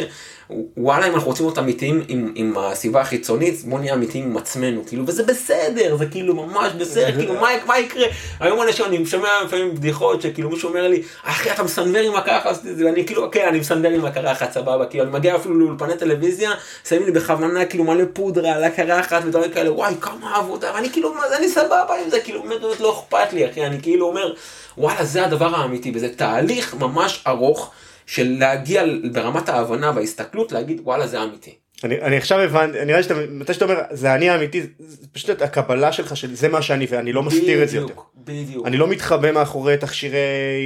וואלה 0.76 1.08
אם 1.08 1.14
אנחנו 1.14 1.28
רוצים 1.28 1.46
להיות 1.46 1.58
אמיתיים 1.58 2.04
עם, 2.08 2.32
עם 2.34 2.58
הסביבה 2.58 3.00
החיצונית 3.00 3.64
בוא 3.64 3.78
נהיה 3.78 3.94
אמיתיים 3.94 4.24
עם 4.24 4.36
עצמנו 4.36 4.82
כאילו 4.86 5.06
וזה 5.06 5.22
בסדר 5.22 5.96
זה 5.96 6.06
כאילו 6.06 6.34
ממש 6.34 6.72
בסדר 6.72 7.12
כאילו 7.16 7.34
מה, 7.34 7.48
מה 7.66 7.78
יקרה? 7.78 8.06
היום 8.40 8.62
אנשים 8.62 8.84
אני 8.84 9.06
שומע 9.06 9.28
לפעמים 9.44 9.74
בדיחות 9.74 10.22
שכאילו 10.22 10.50
מישהו 10.50 10.68
אומר 10.68 10.88
לי 10.88 11.02
אחי 11.22 11.52
אתה 11.52 11.62
מסנוור 11.62 12.00
עם 12.00 12.14
הקרחת 12.14 12.60
ואני 12.78 13.06
כאילו 13.06 13.30
כן 13.30 13.46
אני 13.48 13.58
מסנוור 13.58 13.90
עם 13.98 14.04
הקרחת 14.04 14.52
סבבה 14.52 14.86
כאילו 14.86 15.04
אני 15.04 15.12
מגיע 15.12 15.36
אפילו 15.36 15.58
לאולפני 15.58 15.96
טלוויזיה 15.96 16.50
שמים 16.88 17.04
לי 17.04 17.12
בכוונה 17.12 17.64
כאילו 17.64 17.84
מלא 17.84 18.04
פודרה 18.12 18.52
על 18.52 18.64
הקרחת 18.64 19.22
ודברים 19.24 19.50
כאלה 19.50 19.72
וואי 19.72 19.94
כמה 20.00 20.36
עבודה 20.36 20.72
ואני 20.74 20.90
כאילו 20.90 21.14
מה 21.14 21.28
זה 21.28 21.36
אני 21.36 21.48
סבבה 21.48 21.94
עם 22.04 22.10
זה 22.10 22.20
כאילו 22.20 22.42
באמת 22.42 22.80
לא 22.80 22.92
אכפת 22.92 23.32
לי 23.32 23.50
אחי 23.50 23.66
אני 23.66 23.82
כאילו 23.82 24.06
אומר 24.06 24.34
וואלה 24.78 25.04
זה 25.04 25.24
הדבר 25.24 25.54
האמיתי 25.54 25.92
וזה 25.94 26.08
תהליך 26.14 26.74
ממש 26.74 27.24
ארוך. 27.26 27.72
של 28.08 28.36
להגיע 28.38 28.82
ברמת 29.12 29.48
ההבנה 29.48 29.92
וההסתכלות 29.94 30.52
להגיד 30.52 30.80
וואלה 30.84 31.06
זה 31.06 31.22
אמיתי. 31.22 31.54
אני, 31.84 32.00
אני 32.00 32.16
עכשיו 32.16 32.40
הבנתי, 32.40 32.84
נראה 32.84 33.02
שאתה, 33.02 33.14
מתי 33.30 33.54
שאתה 33.54 33.64
אומר 33.64 33.80
זה 33.90 34.14
אני 34.14 34.30
האמיתי, 34.30 34.62
זה 34.78 35.06
פשוט 35.12 35.42
הקבלה 35.42 35.92
שלך 35.92 36.16
של 36.16 36.34
זה 36.34 36.48
מה 36.48 36.62
שאני 36.62 36.86
ואני 36.90 37.12
לא 37.12 37.22
מסתיר 37.22 37.62
את 37.62 37.68
זה 37.68 37.76
יותר. 37.76 37.94
בדיוק. 38.16 38.66
אני 38.66 38.76
לא 38.76 38.88
מתחבא 38.88 39.32
מאחורי 39.32 39.76
תכשירי, 39.76 40.18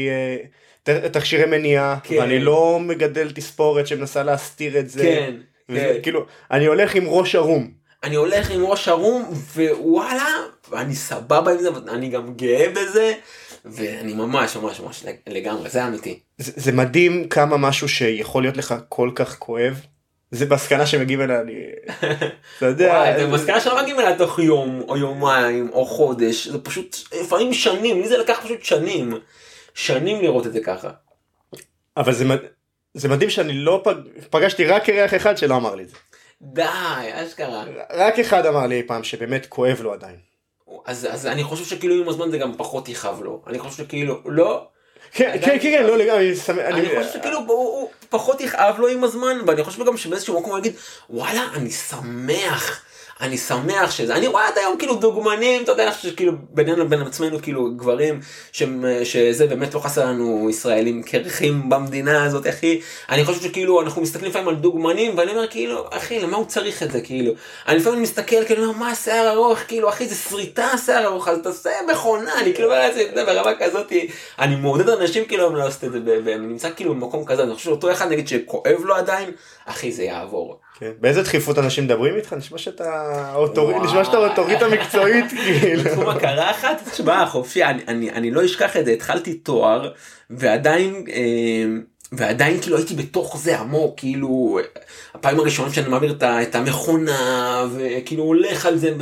אה, 0.09 0.37
תכשירי 0.85 1.47
מניעה, 1.47 1.99
כן. 2.03 2.19
ואני 2.19 2.39
לא 2.39 2.79
מגדל 2.81 3.31
תספורת 3.31 3.87
שמנסה 3.87 4.23
להסתיר 4.23 4.79
את 4.79 4.89
זה. 4.89 5.03
כן. 5.03 5.35
וזה, 5.69 5.93
כן. 5.95 6.03
כאילו, 6.03 6.27
אני 6.51 6.67
הולך 6.67 6.95
עם 6.95 7.05
ראש 7.07 7.35
ערום. 7.35 7.71
אני 8.03 8.17
הולך 8.17 8.51
עם 8.51 8.65
ראש 8.65 8.89
ערום 8.89 9.33
ווואלה, 9.55 10.31
ואני 10.71 10.95
סבבה 10.95 11.53
עם 11.53 11.59
זה, 11.59 11.73
ואני 11.73 12.09
גם 12.09 12.35
גאה 12.35 12.69
בזה. 12.69 13.13
ואני 13.65 14.15
ממש 14.15 14.57
ממש 14.57 14.81
ממש 14.81 15.05
לגמרי 15.29 15.71
זה 15.71 15.87
אמיתי. 15.87 16.19
זה, 16.39 16.53
זה 16.57 16.73
מדהים 16.73 17.29
כמה 17.29 17.57
משהו 17.57 17.89
שיכול 17.89 18.43
להיות 18.43 18.57
לך 18.57 18.75
כל 18.89 19.11
כך 19.15 19.39
כואב. 19.39 19.81
זה 20.31 20.47
מסקנה 20.51 20.87
שמגיעים 20.87 21.21
אליה 21.21 21.41
אני... 21.41 21.53
אתה 22.59 22.67
יודע... 22.67 23.19
זה 23.19 23.27
מסקנה 23.27 23.61
שלא 23.61 23.83
מגיעים 23.83 24.01
אליה 24.01 24.19
תוך 24.19 24.39
יום 24.39 24.83
או 24.89 24.97
יומיים 24.97 25.69
או 25.73 25.87
חודש 25.87 26.49
זה 26.49 26.59
פשוט 26.59 26.97
לפעמים 27.21 27.53
שנים 27.53 28.01
לי 28.01 28.09
זה 28.09 28.19
לקח 28.19 28.41
פשוט 28.45 28.63
שנים 28.63 29.15
שנים 29.75 30.23
לראות 30.23 30.47
את 30.47 30.53
זה 30.53 30.61
ככה. 30.61 30.91
אבל 31.97 32.13
זה 32.13 32.25
זה 32.95 33.09
מדהים 33.09 33.31
שאני 33.31 33.53
לא 33.53 33.81
פג... 33.85 33.95
פגשתי 34.31 34.65
רק 34.65 34.85
קרח 34.85 35.15
אחד 35.15 35.37
שלא 35.37 35.57
אמר 35.57 35.75
לי 35.75 35.83
את 35.83 35.89
זה. 35.89 35.97
די, 36.43 36.63
אשכרה. 37.13 37.65
רק 37.93 38.19
אחד 38.19 38.47
אמר 38.47 38.67
לי 38.67 38.83
פעם 38.87 39.05
שבאמת 39.05 39.47
כואב 39.47 39.81
לו 39.81 39.93
עדיין. 39.93 40.17
אז, 40.85 41.09
אז 41.11 41.27
אני 41.27 41.45
חושב 41.45 41.65
שכאילו 41.65 41.95
עם 41.95 42.09
הזמן 42.09 42.31
זה 42.31 42.39
גם 42.39 42.57
פחות 42.57 42.89
יכאב 42.89 43.23
לו. 43.23 43.43
אני 43.47 43.59
חושב 43.59 43.85
שכאילו, 43.85 44.21
לא. 44.25 44.67
כן, 45.13 45.37
כן, 45.45 45.59
כן, 45.63 45.85
לא 45.87 45.99
לגמרי, 45.99 46.33
אני 46.49 46.89
חושב 46.89 47.13
שכאילו 47.13 47.39
הוא 47.39 47.91
פחות 48.09 48.41
יכאב 48.41 48.79
לו 48.79 48.89
עם 48.89 49.05
הזמן, 49.05 49.39
ואני 49.47 49.65
חושב 49.65 49.87
גם 49.87 49.97
שבאיזשהו 49.97 50.41
מקום 50.41 50.51
הוא 50.51 50.59
יגיד, 50.59 50.73
וואלה, 51.11 51.49
אני 51.55 51.71
שמח. 51.71 52.85
אני 53.23 53.39
שמח 53.39 53.91
שזה, 53.91 54.15
אני 54.15 54.27
רואה 54.27 54.49
עד 54.49 54.59
היום 54.59 54.79
כאילו 54.79 54.95
דוגמנים, 54.95 55.63
אתה 55.63 55.73
יודע, 55.73 55.85
אני 55.85 55.93
חושב 55.93 56.09
שכאילו 56.09 56.33
בינינו 56.51 56.85
לבין 56.85 57.03
עצמנו 57.03 57.43
כאילו 57.43 57.71
גברים, 57.77 58.21
שהם, 58.53 58.85
שזה 59.05 59.47
באמת 59.47 59.75
לא 59.75 59.81
חסר 59.81 60.07
לנו 60.07 60.51
ישראלים 60.51 61.03
קרחים 61.03 61.69
במדינה 61.69 62.25
הזאת, 62.25 62.47
אחי, 62.49 62.81
אני 63.09 63.25
חושב 63.25 63.43
שכאילו 63.43 63.81
אנחנו 63.81 64.03
מסתכלים 64.03 64.31
לפעמים 64.31 64.49
על 64.49 64.55
דוגמנים, 64.55 65.19
ואני 65.19 65.31
אומר 65.31 65.47
כאילו, 65.49 65.85
אחי, 65.91 66.21
למה 66.21 66.37
הוא 66.37 66.47
צריך 66.47 66.83
את 66.83 66.91
זה, 66.91 67.01
כאילו, 67.01 67.33
אני 67.69 67.77
לפעמים 67.77 68.03
מסתכל, 68.03 68.45
כאילו, 68.45 68.73
מה 68.73 68.95
שיער 68.95 69.31
ארוך, 69.31 69.59
כאילו, 69.59 69.89
אחי, 69.89 70.07
זה 70.07 70.15
שריטה 70.15 70.69
שיער 70.85 71.05
ארוך, 71.05 71.29
אז 71.29 71.39
תעשה 71.43 71.71
מכונה, 71.93 72.41
אני 72.41 72.55
כאילו, 72.55 72.71
ברמה 73.27 73.55
כזאת, 73.59 73.93
אני 74.39 74.57
מעודד 74.57 74.89
אנשים 74.89 75.25
כאילו 75.25 75.51
לא 75.51 75.59
לעשות 75.59 75.85
את 75.85 75.93
זה, 75.93 75.99
ואני 76.05 76.47
נמצא 76.47 76.69
כאילו 76.77 76.95
במקום 76.95 77.25
כזה, 77.25 77.43
אני 77.43 77.55
חושב 77.55 77.65
שאותו 77.65 77.93
אחד 77.93 78.13
נגיד 78.13 78.29
שכואב 78.29 78.85
לו 78.85 78.95
עדיין, 78.95 79.31
אחי, 79.67 79.93
זה 79.93 80.03
יעבור. 80.03 80.59
כן. 80.83 80.91
באיזה 81.01 81.23
דחיפות 81.23 81.59
אנשים 81.59 81.85
מדברים 81.85 82.17
איתך? 82.17 82.33
נשמע 83.85 84.05
שאתה 84.05 84.17
אוטוריטה 84.31 84.69
מקצועית 84.69 85.25
כאילו. 85.45 85.83
בתחום 85.85 86.09
הקרחת? 86.09 86.89
תשמע 86.91 87.27
חופשי, 87.27 87.65
אני 87.65 88.31
לא 88.31 88.45
אשכח 88.45 88.77
את 88.77 88.85
זה, 88.85 88.91
התחלתי 88.91 89.35
תואר 89.35 89.93
ועדיין 90.31 91.05
אה, 91.13 91.65
ועדיין 92.13 92.61
כאילו 92.61 92.77
הייתי 92.77 92.95
בתוך 92.95 93.39
זה 93.39 93.59
עמוק, 93.59 93.95
כאילו 93.97 94.59
הפעמים 95.15 95.41
הראשונות 95.41 95.75
שאני 95.75 95.89
מעביר 95.89 96.19
את 96.23 96.55
המכונה 96.55 97.65
וכאילו 97.77 98.25
הולך 98.25 98.67
על 98.67 98.79
זה 98.79 98.95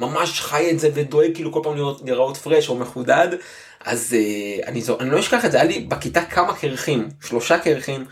וממש 0.00 0.40
חי 0.40 0.70
את 0.70 0.78
זה 0.78 0.90
ודואג 0.94 1.34
כאילו 1.34 1.52
כל 1.52 1.60
פעם 1.62 1.76
לראות 1.76 2.02
לראות 2.04 2.36
פרש 2.36 2.68
או 2.68 2.76
מחודד. 2.76 3.28
אז 3.84 4.14
אה, 4.18 4.68
אני, 4.68 4.82
אני 5.00 5.10
לא 5.10 5.18
אשכח 5.18 5.44
את 5.44 5.52
זה, 5.52 5.60
היה 5.60 5.66
לי 5.66 5.80
בכיתה 5.80 6.24
כמה 6.24 6.54
קרחים, 6.54 7.08
שלושה 7.24 7.58
קרחים. 7.58 8.04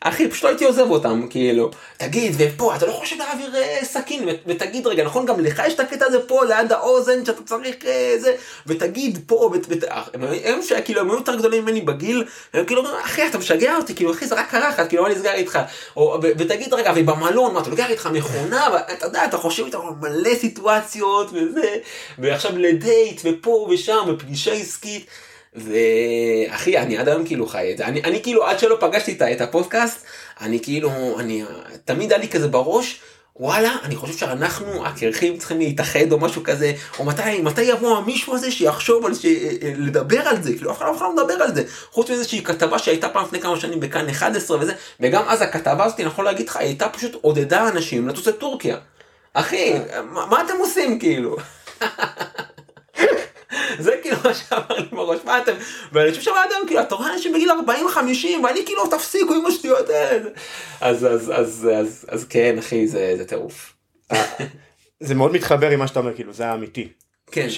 אחי, 0.00 0.28
פשוט 0.28 0.44
לא 0.44 0.48
הייתי 0.48 0.64
עוזב 0.64 0.90
אותם, 0.90 1.26
כאילו, 1.30 1.70
תגיד, 1.96 2.34
ופה, 2.38 2.76
אתה 2.76 2.86
לא 2.86 2.92
חושב 2.92 3.16
להעביר 3.16 3.56
אה, 3.56 3.78
סכין, 3.82 4.28
ותגיד, 4.46 4.86
רגע, 4.86 5.04
נכון, 5.04 5.26
גם 5.26 5.40
לך 5.40 5.62
יש 5.66 5.74
את 5.74 5.80
הקטע 5.80 6.06
הזה 6.06 6.20
פה, 6.26 6.44
ליד 6.44 6.72
האוזן, 6.72 7.24
שאתה 7.24 7.42
צריך 7.42 7.76
אה, 7.86 8.14
זה, 8.18 8.34
ותגיד 8.66 9.18
פה, 9.26 9.50
ות, 9.54 9.84
אה, 9.90 10.02
הם, 10.14 10.22
הם 10.44 10.62
שכאילו, 10.62 11.00
הם 11.00 11.10
היו 11.10 11.16
יותר 11.16 11.36
גדולים 11.36 11.62
ממני 11.62 11.80
בגיל, 11.80 12.24
הם 12.54 12.64
כאילו, 12.64 12.82
אחי, 13.04 13.26
אתה 13.26 13.38
משגע 13.38 13.76
אותי, 13.76 13.94
כאילו, 13.94 14.12
אחי, 14.12 14.26
זה 14.26 14.34
רק 14.34 14.50
קרחת, 14.50 14.88
כאילו, 14.88 15.02
מה 15.02 15.08
נסגר 15.08 15.32
איתך, 15.32 15.58
או, 15.96 16.18
ו, 16.22 16.26
ותגיד, 16.38 16.74
רגע, 16.74 16.92
ובמלון, 16.96 17.54
מה, 17.54 17.60
אתה 17.60 17.70
לוקח 17.70 17.90
איתך 17.90 18.08
מכונה, 18.12 18.68
ואתה 18.72 19.06
יודע, 19.06 19.24
אתה 19.24 19.36
חושב 19.36 19.64
איתך 19.64 19.78
מלא 20.00 20.34
סיטואציות, 20.34 21.30
וזה, 21.32 21.76
ועכשיו 22.18 22.58
לדייט, 22.58 23.20
ופה 23.24 23.68
ושם, 23.70 24.04
ופגישה 24.08 24.52
עסקית. 24.52 25.06
ואחי 25.54 26.78
אני 26.78 26.98
עד 26.98 27.08
היום 27.08 27.26
כאילו 27.26 27.46
חי 27.46 27.72
את 27.72 27.78
זה. 27.78 27.84
אני, 27.84 28.02
אני 28.02 28.22
כאילו 28.22 28.46
עד 28.46 28.58
שלא 28.58 28.76
פגשתי 28.80 29.12
את, 29.12 29.22
את 29.22 29.40
הפודקאסט 29.40 30.04
אני 30.40 30.60
כאילו 30.60 30.90
אני 31.18 31.44
תמיד 31.84 32.12
היה 32.12 32.20
לי 32.20 32.28
כזה 32.28 32.48
בראש 32.48 33.00
וואלה 33.36 33.76
אני 33.82 33.96
חושב 33.96 34.16
שאנחנו 34.16 34.86
הקרחים 34.86 35.38
צריכים 35.38 35.58
להתאחד 35.58 36.12
או 36.12 36.18
משהו 36.18 36.42
כזה 36.42 36.72
או 36.98 37.04
מתי 37.04 37.42
מתי 37.42 37.62
יבוא 37.62 37.96
המישהו 37.96 38.34
הזה 38.34 38.50
שיחשוב 38.50 39.06
על 39.06 39.14
ש... 39.14 39.26
לדבר 39.62 40.20
על 40.20 40.42
זה? 40.42 40.52
כאילו 40.56 40.72
אף 40.72 40.78
אחד 40.78 40.86
לא 41.00 41.12
מדבר 41.12 41.34
על 41.34 41.54
זה. 41.54 41.64
חוץ 41.90 42.10
מאיזושהי 42.10 42.42
כתבה 42.44 42.78
שהייתה 42.78 43.08
פעם 43.08 43.24
לפני 43.24 43.40
כמה 43.40 43.60
שנים 43.60 43.80
בכאן 43.80 44.08
11 44.08 44.58
וזה 44.60 44.72
וגם 45.00 45.22
אז 45.28 45.42
הכתבה 45.42 45.84
הזאת 45.84 46.00
אני 46.00 46.08
יכול 46.08 46.24
להגיד 46.24 46.48
לך 46.48 46.56
הייתה 46.56 46.88
פשוט 46.88 47.16
עודדה 47.20 47.68
אנשים 47.68 48.08
לטוס 48.08 48.26
לטורקיה. 48.26 48.76
אחי 49.34 49.72
מה, 50.04 50.26
מה 50.26 50.42
אתם 50.46 50.54
עושים 50.58 50.98
כאילו. 50.98 51.36
זה 53.78 53.92
כאילו 54.02 54.16
מה 54.24 54.34
שאמר 54.34 54.78
לי 54.78 54.86
בראש, 54.92 55.18
מה 55.24 55.38
אתם, 55.38 55.52
ואני 55.92 56.10
חושב 56.10 56.22
שבאדם 56.22 56.66
כאילו, 56.66 56.80
אתה 56.80 56.94
רואה 56.94 57.12
אנשים 57.14 57.32
בגיל 57.32 57.50
40-50, 57.50 58.44
ואני 58.44 58.64
כאילו, 58.66 58.86
תפסיקו 58.86 59.34
עם 59.34 59.46
השטויות 59.46 59.88
האלה. 59.88 60.30
אז, 60.80 61.06
אז, 61.06 61.32
אז, 61.34 61.68
אז, 61.74 62.04
אז 62.08 62.24
כן, 62.24 62.58
אחי, 62.58 62.88
זה 62.88 63.24
טירוף. 63.26 63.72
זה 65.00 65.14
מאוד 65.14 65.32
מתחבר 65.32 65.70
עם 65.70 65.78
מה 65.78 65.86
שאתה 65.86 66.00
אומר, 66.00 66.14
כאילו, 66.14 66.32
זה 66.32 66.46
האמיתי. 66.46 66.88
כן. 67.30 67.48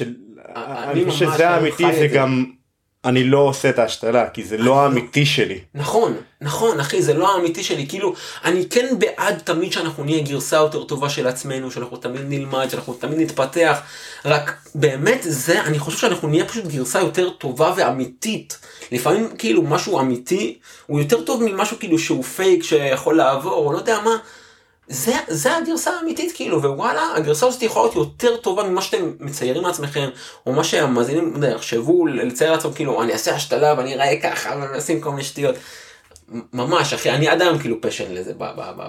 אני 0.57 1.11
חושב 1.11 1.27
שזה 1.33 1.49
האמיתי, 1.49 1.85
זה 1.99 2.07
גם... 2.07 2.45
אני 3.05 3.25
לא 3.25 3.39
עושה 3.39 3.71
את 3.71 3.79
ההשתלה 3.79 4.29
כי 4.29 4.45
זה 4.45 4.57
לא 4.57 4.81
האמיתי 4.81 5.27
שלי. 5.27 5.59
נכון, 5.75 6.17
נכון 6.41 6.81
אחי 6.81 7.03
זה 7.03 7.15
לא 7.15 7.35
האמיתי 7.35 7.65
שלי 7.65 7.87
כאילו 7.89 8.15
אני 8.45 8.69
כן 8.69 8.95
בעד 8.99 9.39
תמיד 9.39 9.73
שאנחנו 9.73 10.05
נהיה 10.05 10.23
גרסה 10.23 10.57
יותר 10.57 10.85
טובה 10.85 11.09
של 11.09 11.27
עצמנו 11.27 11.71
שאנחנו 11.71 11.97
תמיד 11.97 12.23
נלמד 12.29 12.69
שאנחנו 12.71 12.95
תמיד 12.95 13.19
נתפתח 13.19 13.79
רק 14.25 14.57
באמת 14.75 15.19
זה 15.23 15.63
אני 15.63 15.79
חושב 15.79 15.99
שאנחנו 15.99 16.29
נהיה 16.29 16.45
פשוט 16.45 16.65
גרסה 16.65 17.01
יותר 17.01 17.31
טובה 17.31 17.73
ואמיתית 17.77 18.59
לפעמים 18.93 19.29
כאילו 19.39 19.63
משהו 19.63 20.01
אמיתי 20.01 20.59
הוא 20.87 21.01
יותר 21.01 21.23
טוב 21.23 21.43
ממשהו 21.43 21.79
כאילו 21.79 21.99
שהוא 21.99 22.25
פייק 22.25 22.63
שיכול 22.63 23.17
לעבור 23.17 23.67
או 23.67 23.73
לא 23.73 23.79
יודע 23.79 24.01
מה. 24.01 24.17
זה, 24.89 25.13
זה 25.29 25.57
הגרסה 25.57 25.91
האמיתית 25.91 26.33
כאילו, 26.37 26.63
ווואלה, 26.63 27.15
הגרסה 27.17 27.47
הזאת 27.47 27.63
יכולה 27.63 27.85
להיות 27.85 27.97
יותר 27.97 28.37
טובה 28.37 28.63
ממה 28.63 28.83
שאתם 28.83 29.13
מציירים 29.21 29.63
לעצמכם, 29.63 30.09
או 30.47 30.53
מה 30.53 30.65
שהמאזינים 30.65 31.35
יחשבו 31.55 32.07
לצייר 32.07 32.53
לעצמם, 32.53 32.73
כאילו, 32.73 33.03
אני 33.03 33.13
אעשה 33.13 33.35
השתלה 33.35 33.75
ואני 33.79 33.95
אראה 33.95 34.21
ככה, 34.23 34.57
ואני 34.61 34.79
אשים 34.79 35.01
כל 35.01 35.11
מיני 35.11 35.25
שטויות. 35.25 35.55
ממש 36.53 36.93
אחי, 36.93 37.11
אני 37.11 37.29
עד 37.29 37.43
היום 37.43 37.59
כאילו 37.59 37.81
פשן 37.81 38.13
לזה, 38.15 38.33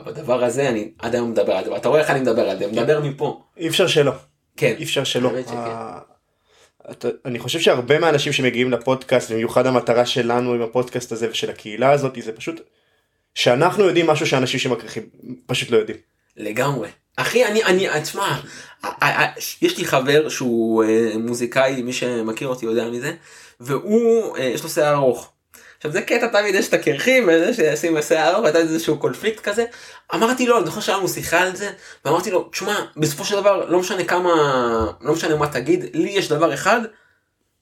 בדבר 0.05 0.43
הזה, 0.43 0.69
אני 0.69 0.91
עד 0.99 1.15
היום 1.15 1.31
מדבר 1.31 1.53
על 1.53 1.65
זה, 1.65 1.71
ואתה 1.71 1.89
רואה 1.89 2.01
איך 2.01 2.09
אני 2.09 2.19
מדבר 2.19 2.49
על 2.49 2.59
זה, 2.59 2.67
מדבר 2.67 2.99
מפה. 2.99 3.41
אי 3.57 3.67
אפשר 3.67 3.87
שלא. 3.87 4.11
כן. 4.57 4.73
אי 4.77 4.83
אפשר 4.83 5.03
שלא. 5.03 5.29
אני 7.25 7.39
חושב 7.39 7.59
שהרבה 7.59 7.99
מהאנשים 7.99 8.33
שמגיעים 8.33 8.71
לפודקאסט, 8.71 9.31
במיוחד 9.31 9.67
המטרה 9.67 10.05
שלנו 10.05 10.53
עם 10.53 10.61
הפודקאסט 10.61 11.11
הזה 11.11 11.27
ושל 11.31 11.49
הקהילה 11.49 11.91
הזאת, 11.91 12.17
זה 12.21 12.31
פשוט 12.31 12.61
שאנחנו 13.35 13.83
יודעים 13.83 14.07
משהו 14.07 14.27
שאנשים 14.27 14.59
שמקריחים 14.59 15.03
פשוט 15.45 15.69
לא 15.69 15.77
יודעים. 15.77 15.97
לגמרי. 16.37 16.89
אחי 17.15 17.45
אני 17.45 17.63
אני 17.63 18.01
תשמע 18.01 18.39
יש 19.61 19.77
לי 19.77 19.85
חבר 19.85 20.29
שהוא 20.29 20.83
אה, 20.83 21.11
מוזיקאי 21.17 21.81
מי 21.81 21.93
שמכיר 21.93 22.47
אותי 22.47 22.65
יודע 22.65 22.87
מזה 22.89 23.13
והוא 23.59 24.37
אה, 24.37 24.43
יש 24.43 24.63
לו 24.63 24.69
שיער 24.69 24.93
ארוך. 24.93 25.31
עכשיו 25.77 25.91
זה 25.91 26.01
קטע 26.01 26.27
תמיד 26.27 26.55
יש 26.55 26.67
את 26.67 26.73
הקרחים 26.73 27.23
וזה 27.27 27.53
שעושים 27.53 28.01
שיער 28.01 28.33
ארוך 28.35 28.45
הייתה 28.45 28.59
איזשהו 28.59 28.97
קונפליקט 28.97 29.39
כזה 29.39 29.65
אמרתי 30.15 30.45
לו 30.45 30.57
אני 30.57 30.65
זוכר 30.65 30.81
שהיה 30.81 30.97
לנו 30.97 31.07
שיחה 31.07 31.39
על 31.39 31.55
זה 31.55 31.71
ואמרתי 32.05 32.31
לו 32.31 32.49
תשמע 32.51 32.75
בסופו 32.97 33.25
של 33.25 33.35
דבר 33.35 33.69
לא 33.69 33.79
משנה 33.79 34.03
כמה 34.03 34.31
לא 35.01 35.13
משנה 35.13 35.35
מה 35.35 35.47
תגיד 35.47 35.85
לי 35.93 36.09
יש 36.09 36.29
דבר 36.29 36.53
אחד 36.53 36.79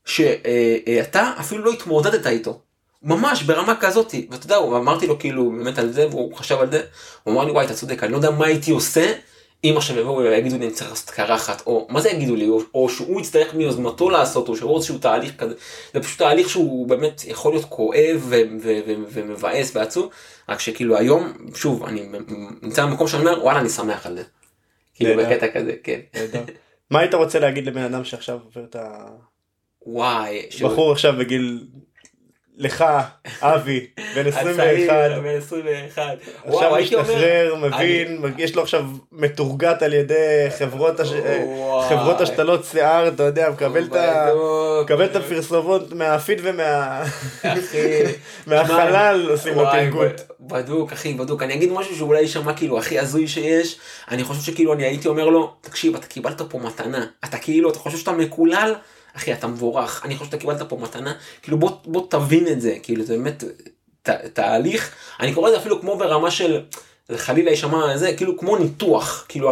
שאתה 0.06 1.20
אה, 1.20 1.40
אפילו 1.40 1.64
לא 1.66 1.72
התמודדת 1.72 2.28
איתו 2.28 2.62
ממש 3.04 3.44
ברמה 3.44 3.76
כזאתי 3.76 4.28
ואתה 4.32 4.46
יודע 4.46 4.58
אמרתי 4.58 5.08
לו 5.08 5.20
כאילו 5.20 5.52
באמת 5.52 5.80
על 5.80 5.92
זה 5.92 6.08
והוא 6.08 6.36
חשב 6.36 6.60
על 6.60 6.72
זה 6.72 6.82
הוא 7.24 7.34
אמר 7.34 7.46
לי 7.46 7.52
וואי 7.52 7.66
אתה 7.66 7.74
צודק 7.74 8.04
אני 8.04 8.12
לא 8.12 8.18
יודע 8.18 8.32
מה 8.32 8.46
הייתי 8.46 8.72
עושה 8.72 9.14
אם 9.64 9.74
עכשיו 9.78 10.00
יבואו 10.00 10.18
ויגידו 10.18 10.58
לי 10.58 10.66
אני 10.66 10.74
צריך 10.74 10.90
לעשות 10.90 11.10
קרחת 11.10 11.64
או 11.66 11.88
מה 11.90 12.02
זה 12.02 12.10
יגידו 12.10 12.36
לי 12.36 12.48
או, 12.48 12.62
או 12.74 12.90
שהוא 12.90 13.22
יצטרך 13.22 13.54
מיוזמתו 13.54 14.10
לעשות 14.10 14.50
או 14.50 14.56
שהוא 14.56 14.76
איזשהו 14.76 14.98
תהליך 14.98 15.36
כזה 15.38 15.54
זה 15.94 16.00
פשוט 16.00 16.20
תהליך 16.20 16.50
שהוא 16.50 16.88
באמת 16.88 17.22
יכול 17.28 17.54
להיות 17.54 17.66
כואב 17.66 18.34
ומבאס 19.14 19.76
ועצוב 19.76 20.10
רק 20.50 20.60
שכאילו 20.60 20.98
היום 20.98 21.34
שוב 21.56 21.84
אני 21.84 22.10
נמצא 22.62 22.86
במקום 22.86 23.08
שאני 23.08 23.26
אומר 23.26 23.44
וואלה 23.44 23.60
אני 23.60 23.70
שמח 23.70 24.06
על 24.06 24.16
זה. 24.16 24.24
כאילו 24.94 25.24
בקטע 25.24 25.48
כזה 25.48 25.74
כן. 25.84 26.00
מה 26.92 27.00
היית 27.00 27.14
רוצה 27.14 27.40
להגיד 27.40 27.66
לבן 27.66 27.82
אדם 27.82 28.04
שעכשיו 28.04 28.40
עובר 28.46 28.64
את 28.64 28.76
ה... 28.76 29.08
וואי. 29.86 30.42
בחור 30.64 30.92
עכשיו 30.92 31.14
בגיל 31.20 31.68
לך, 32.62 32.86
אבי, 33.42 33.88
בן 34.16 34.28
21, 34.28 34.94
בן 35.24 35.38
21, 35.38 36.04
עכשיו 36.46 36.76
משתחרר, 36.82 37.56
מבין, 37.56 38.22
יש 38.38 38.56
לו 38.56 38.62
עכשיו 38.62 38.86
מתורגת 39.12 39.82
על 39.82 39.94
ידי 39.94 40.48
חברות 41.90 42.22
השתלות 42.22 42.66
שיער, 42.66 43.08
אתה 43.08 43.24
יודע, 43.24 43.50
מקבל 43.50 45.06
את 45.06 45.16
הפרסומות 45.16 45.94
מהפיד 45.94 46.42
ומהחלל 48.48 49.30
עושים 49.32 49.56
לו 49.56 49.66
תרגות. 49.72 50.22
בדוק, 50.40 50.92
אחי, 50.92 51.14
בדוק. 51.14 51.44
אני 51.44 51.54
אגיד 51.54 51.72
משהו 51.72 51.96
שאולי 51.96 52.22
יישמע 52.22 52.54
כאילו 52.54 52.78
הכי 52.78 53.00
הזוי 53.00 53.28
שיש, 53.28 53.80
אני 54.12 54.24
חושב 54.24 54.42
שכאילו 54.42 54.74
אני 54.74 54.84
הייתי 54.84 55.08
אומר 55.08 55.26
לו, 55.26 55.54
תקשיב, 55.62 55.96
אתה 55.96 56.08
קיבלת 56.08 56.42
פה 56.42 56.60
מתנה, 56.60 57.06
אתה 57.26 57.38
כאילו, 57.38 57.70
אתה 57.70 57.80
חושב 57.80 57.98
שאתה 57.98 58.12
מקולל? 58.12 58.74
אחי 59.18 59.34
אתה 59.34 59.48
מבורך. 59.48 60.02
אני 60.06 60.16
חושב 60.16 60.26
שאתה 60.26 60.38
קיבלת 60.38 60.62
פה 60.62 60.78
מתנה. 60.82 61.14
כאילו 61.42 61.58
בוא 61.58 61.72
בוא 61.86 62.08
תבין 62.10 62.48
את 62.48 62.62
זה. 62.62 62.76
כאילו 62.84 63.04
זה 63.04 63.18
באמת 63.18 63.44
ת, 64.04 64.10
תהליך. 64.10 64.96
אני 65.20 65.34
קורא 65.34 65.50
לזה 65.50 65.58
אפילו 65.58 65.82
כמו 65.82 65.98
ברמה 65.98 66.32
של 66.32 66.62
חלילה 67.16 67.52
יישמע 67.52 67.98
זה 67.98 68.14
כאילו 68.14 68.38
כמו 68.38 68.58
ניתוח 68.58 69.26
כאילו 69.28 69.52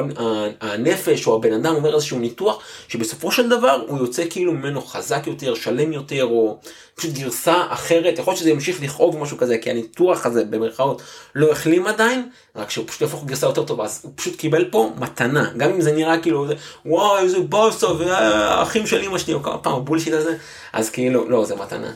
הנפש 0.61 1.27
או 1.27 1.35
הבן 1.35 1.53
אדם 1.53 1.75
אומר 1.75 1.95
איזשהו 1.95 2.19
ניתוח 2.19 2.63
שבסופו 2.87 3.31
של 3.31 3.49
דבר 3.49 3.83
הוא 3.87 3.99
יוצא 3.99 4.23
כאילו 4.29 4.51
ממנו 4.53 4.81
חזק 4.81 5.27
יותר 5.27 5.55
שלם 5.55 5.93
יותר 5.93 6.25
או 6.25 6.59
פשוט 6.95 7.13
גרסה 7.13 7.63
אחרת 7.69 8.19
יכול 8.19 8.31
להיות 8.31 8.39
שזה 8.39 8.49
ימשיך 8.49 8.83
לכאוב 8.83 9.17
משהו 9.17 9.37
כזה 9.37 9.57
כי 9.57 9.69
הניתוח 9.69 10.25
הזה 10.25 10.45
במרכאות 10.45 11.01
לא 11.35 11.51
החלים 11.51 11.87
עדיין 11.87 12.29
רק 12.55 12.69
שהוא 12.69 12.87
פשוט 12.87 13.01
יהפוך 13.01 13.25
גרסה 13.25 13.47
יותר 13.47 13.63
טובה 13.63 13.83
אז 13.83 14.01
הוא 14.03 14.11
פשוט 14.15 14.35
קיבל 14.35 14.65
פה 14.71 14.91
מתנה 14.99 15.51
גם 15.57 15.69
אם 15.69 15.81
זה 15.81 15.91
נראה 15.91 16.17
כאילו 16.17 16.47
וואי 16.85 17.23
איזה 17.23 17.39
באסה 17.39 17.87
והאחים 17.87 18.87
של 18.87 19.01
אמא 19.01 19.17
שלי 19.17 19.33
או 19.33 19.43
כמה 19.43 19.57
פעם 19.57 19.73
הבולשיט 19.73 20.13
הזה 20.13 20.37
אז 20.73 20.89
כאילו 20.89 21.29
לא 21.29 21.45
זה 21.45 21.55
מתנה. 21.55 21.91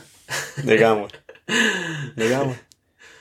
לגמרי. 0.64 1.08
לגמרי. 2.16 2.54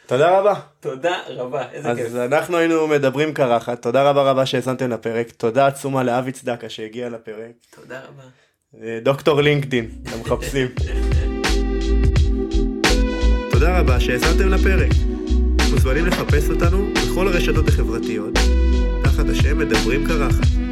תודה 0.08 0.40
רבה. 0.40 0.54
תודה 0.80 1.18
רבה, 1.28 1.64
איזה 1.72 1.90
אז 1.90 1.98
כיף. 1.98 2.06
אז 2.06 2.16
אנחנו 2.16 2.58
היינו 2.58 2.88
מדברים 2.88 3.34
קרחת, 3.34 3.82
תודה 3.82 4.10
רבה 4.10 4.22
רבה 4.22 4.46
שהאזנתם 4.46 4.90
לפרק, 4.90 5.32
תודה 5.32 5.68
עצומה 5.68 6.04
לאבי 6.04 6.32
צדקה 6.32 6.70
שהגיע 6.70 7.10
לפרק, 7.10 7.52
תודה 7.76 8.00
רבה. 8.00 8.24
אה, 8.84 9.00
דוקטור 9.04 9.42
לינקדין, 9.42 9.90
למחפשים. 10.16 10.68
תודה 13.52 13.80
רבה 13.80 14.00
שהאזנתם 14.00 14.50
לפרק. 14.50 14.92
מוזמנים 15.72 16.06
לחפש 16.06 16.50
אותנו 16.50 16.90
בכל 16.94 17.28
הרשתות 17.28 17.68
החברתיות, 17.68 18.34
תחת 19.04 19.30
השם 19.30 19.58
מדברים 19.58 20.08
קרחת. 20.08 20.63